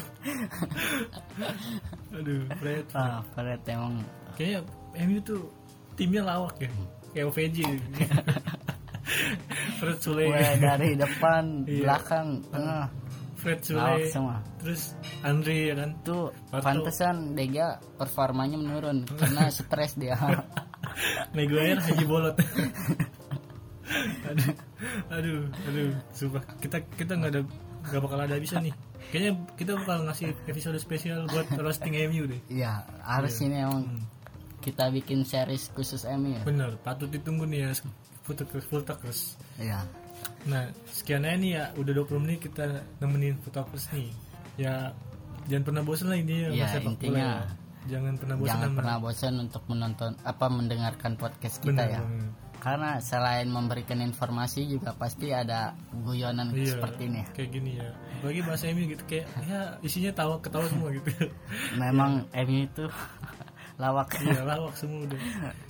Aduh 2.13 2.41
Fred. 2.59 2.85
Ah 2.93 3.21
Fred 3.33 3.61
emang. 3.67 4.05
Kayaknya 4.35 4.61
MU 5.05 5.19
tuh 5.21 5.43
timnya 5.95 6.23
lawak 6.25 6.57
ya. 6.59 6.71
Kayak 7.13 7.27
OVJ 7.29 7.59
Fred 9.79 9.99
Sule. 9.99 10.25
Mulai 10.29 10.57
dari 10.57 10.91
depan 10.95 11.45
Iya. 11.69 11.81
belakang 11.85 12.29
tengah. 12.49 12.87
Fred 13.37 13.61
lawak 13.75 13.99
Sule 13.99 14.09
semua. 14.09 14.37
Terus 14.63 14.83
Andre 15.21 15.57
ya 15.69 15.75
kan? 15.75 15.91
Tuh 16.03 16.25
Parto. 16.49 16.65
pantesan 16.65 17.35
Dega 17.35 17.69
performanya 17.99 18.57
menurun 18.57 19.03
karena 19.09 19.51
stres 19.51 19.99
dia. 19.99 20.17
Maguire 21.33 21.81
Haji 21.81 22.05
Bolot. 22.05 22.37
Aduh 24.29 24.53
aduh 25.15 25.47
aduh 25.69 25.91
sumpah. 26.15 26.43
Kita 26.59 26.83
kita 26.99 27.13
nggak 27.19 27.31
ada 27.33 27.43
nggak 27.91 28.01
bakal 28.03 28.19
ada 28.23 28.37
bisa 28.39 28.59
nih. 28.59 28.75
Kayaknya 29.11 29.33
kita 29.59 29.73
bakal 29.79 29.97
ngasih 30.07 30.27
episode 30.47 30.79
spesial 30.79 31.27
buat 31.29 31.47
roasting 31.59 31.95
MU 32.11 32.31
deh. 32.31 32.41
Iya 32.51 32.87
harus 33.03 33.39
ini 33.43 33.63
emang. 33.63 33.85
Hmm. 33.87 34.05
kita 34.63 34.95
bikin 34.95 35.27
series 35.27 35.75
khusus 35.75 36.07
MU 36.07 36.39
ya? 36.39 36.43
Bener 36.47 36.79
patut 36.87 37.11
ditunggu 37.11 37.43
nih 37.51 37.67
ya. 37.67 37.71
Full 38.23 38.87
talkers 38.87 39.35
iya. 39.59 39.83
Nah 40.47 40.71
sekian 40.87 41.27
aja 41.27 41.35
nih 41.35 41.51
ya. 41.59 41.65
Udah 41.75 41.93
20 42.07 42.23
menit 42.23 42.39
kita 42.47 42.87
nemenin 43.03 43.43
full 43.43 43.51
talkers 43.51 43.91
nih. 43.91 44.15
Ya 44.55 44.95
jangan 45.47 45.63
pernah 45.67 45.83
bosan 45.83 46.09
lah 46.11 46.19
ini 46.19 46.35
ya 46.47 46.51
bola 46.55 46.79
intinya, 46.87 47.19
ya. 47.19 47.35
jangan 47.91 48.15
pernah 48.19 48.37
bosan 48.39 48.51
jangan 48.55 48.71
pernah 48.79 48.97
bosan 49.03 49.35
untuk 49.43 49.63
menonton 49.67 50.11
apa 50.23 50.47
mendengarkan 50.47 51.13
podcast 51.19 51.57
kita 51.63 51.83
bener 51.83 51.89
ya. 51.91 52.01
bener. 52.03 52.31
Karena 52.63 53.03
selain 53.03 53.51
memberikan 53.51 53.99
informasi 53.99 54.71
juga 54.71 54.95
pasti 54.95 55.35
ada 55.35 55.75
guyonan 55.91 56.55
Iya, 56.55 56.79
seperti 56.79 57.11
ini 57.11 57.27
kayak 57.35 57.51
gini 57.51 57.71
ya. 57.83 57.91
Apalagi 58.23 58.41
bahasa 58.47 58.71
MU 58.71 58.87
gitu 58.87 59.03
kayak 59.11 59.27
ya 59.51 59.83
isinya 59.83 60.15
tawa 60.15 60.39
ketawa 60.39 60.71
semua 60.71 60.95
gitu. 60.95 61.11
Memang 61.83 62.31
MU 62.31 62.59
itu 62.63 62.87
lawak. 63.83 64.15
Iya 64.23 64.47
lawak 64.47 64.79
semua 64.79 65.03
udah. 65.11 65.19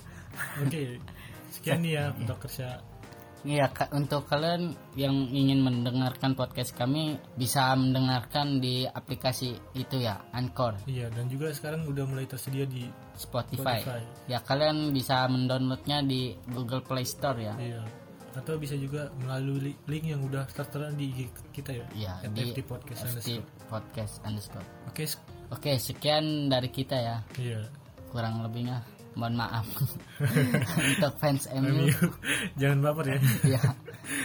Oke 0.61 1.01
sekian 1.53 1.85
nih 1.85 1.91
ya 2.01 2.05
dokter 2.25 2.49
Syah 2.49 2.77
Iya, 3.43 3.67
Kak, 3.67 3.91
untuk 3.91 4.23
kalian 4.23 4.71
yang 4.95 5.11
ingin 5.27 5.59
mendengarkan 5.59 6.31
podcast 6.31 6.71
kami 6.71 7.19
bisa 7.35 7.75
mendengarkan 7.75 8.57
di 8.57 8.87
aplikasi 8.87 9.51
itu 9.75 9.99
ya, 9.99 10.15
Anchor, 10.31 10.79
iya 10.87 11.11
dan 11.11 11.27
juga 11.27 11.51
sekarang 11.51 11.83
udah 11.83 12.07
mulai 12.07 12.23
tersedia 12.23 12.63
di 12.63 12.87
Spotify. 13.13 13.83
Spotify 13.83 14.01
Ya, 14.25 14.39
kalian 14.39 14.95
bisa 14.95 15.27
mendownloadnya 15.27 15.99
di 16.01 16.31
Google 16.47 16.81
Play 16.81 17.03
Store 17.03 17.35
ya. 17.35 17.55
iya 17.59 17.83
atau 18.33 18.57
bisa 18.57 18.73
juga 18.73 19.13
melalui 19.21 19.61
li- 19.61 19.79
link 19.85 20.09
yang 20.09 20.25
udah 20.25 20.49
tertera 20.49 20.89
di 20.89 21.05
IG 21.05 21.19
kita 21.53 21.69
ya 21.69 21.85
Iya, 21.93 22.13
At 22.25 22.33
di 22.33 22.49
FT 22.49 22.65
podcast 22.65 22.99
FT 23.03 23.07
underscore. 23.13 23.45
Podcast 23.69 24.13
underscore. 24.25 24.67
oke 24.87 25.03
Oke, 25.53 25.71
sekian 25.77 26.49
dari 26.49 26.71
kita 26.71 26.97
ya. 26.97 27.17
iya 27.37 27.61
Kurang 28.09 28.41
lebihnya 28.41 28.81
mohon 29.13 29.35
maaf 29.35 29.67
untuk 30.89 31.13
fans 31.17 31.45
MU. 31.49 31.87
Jangan 32.55 32.79
baper 32.81 33.05
ya 33.07 33.17
ya, 33.47 33.61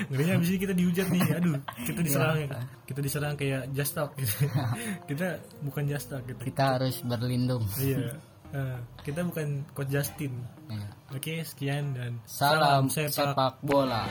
ngerinya 0.06 0.34
abis 0.36 0.48
ini 0.48 0.58
kita 0.58 0.74
dihujat 0.74 1.06
nih 1.08 1.22
aduh 1.30 1.54
kita 1.84 2.00
diserang 2.00 2.36
Iya. 2.36 2.46
ya 2.48 2.60
kita 2.84 3.00
diserang 3.00 3.34
kayak 3.34 3.62
just 3.72 3.92
talk 3.92 4.10
gitu. 4.14 4.34
kita 5.08 5.26
bukan 5.62 5.82
just 5.86 6.06
talk 6.06 6.22
gitu 6.24 6.40
kita 6.40 6.62
harus 6.74 6.96
berlindung. 7.02 7.64
iya 7.76 8.16
Eh, 8.48 8.80
kita 9.04 9.28
bukan 9.28 9.60
coach 9.76 9.92
Justin 9.92 10.32
Ya. 10.66 10.88
oke 11.10 11.44
sekian 11.44 11.92
dan 11.92 12.16
Salam 12.24 12.88
sepak 12.88 13.60
bola. 13.60 14.08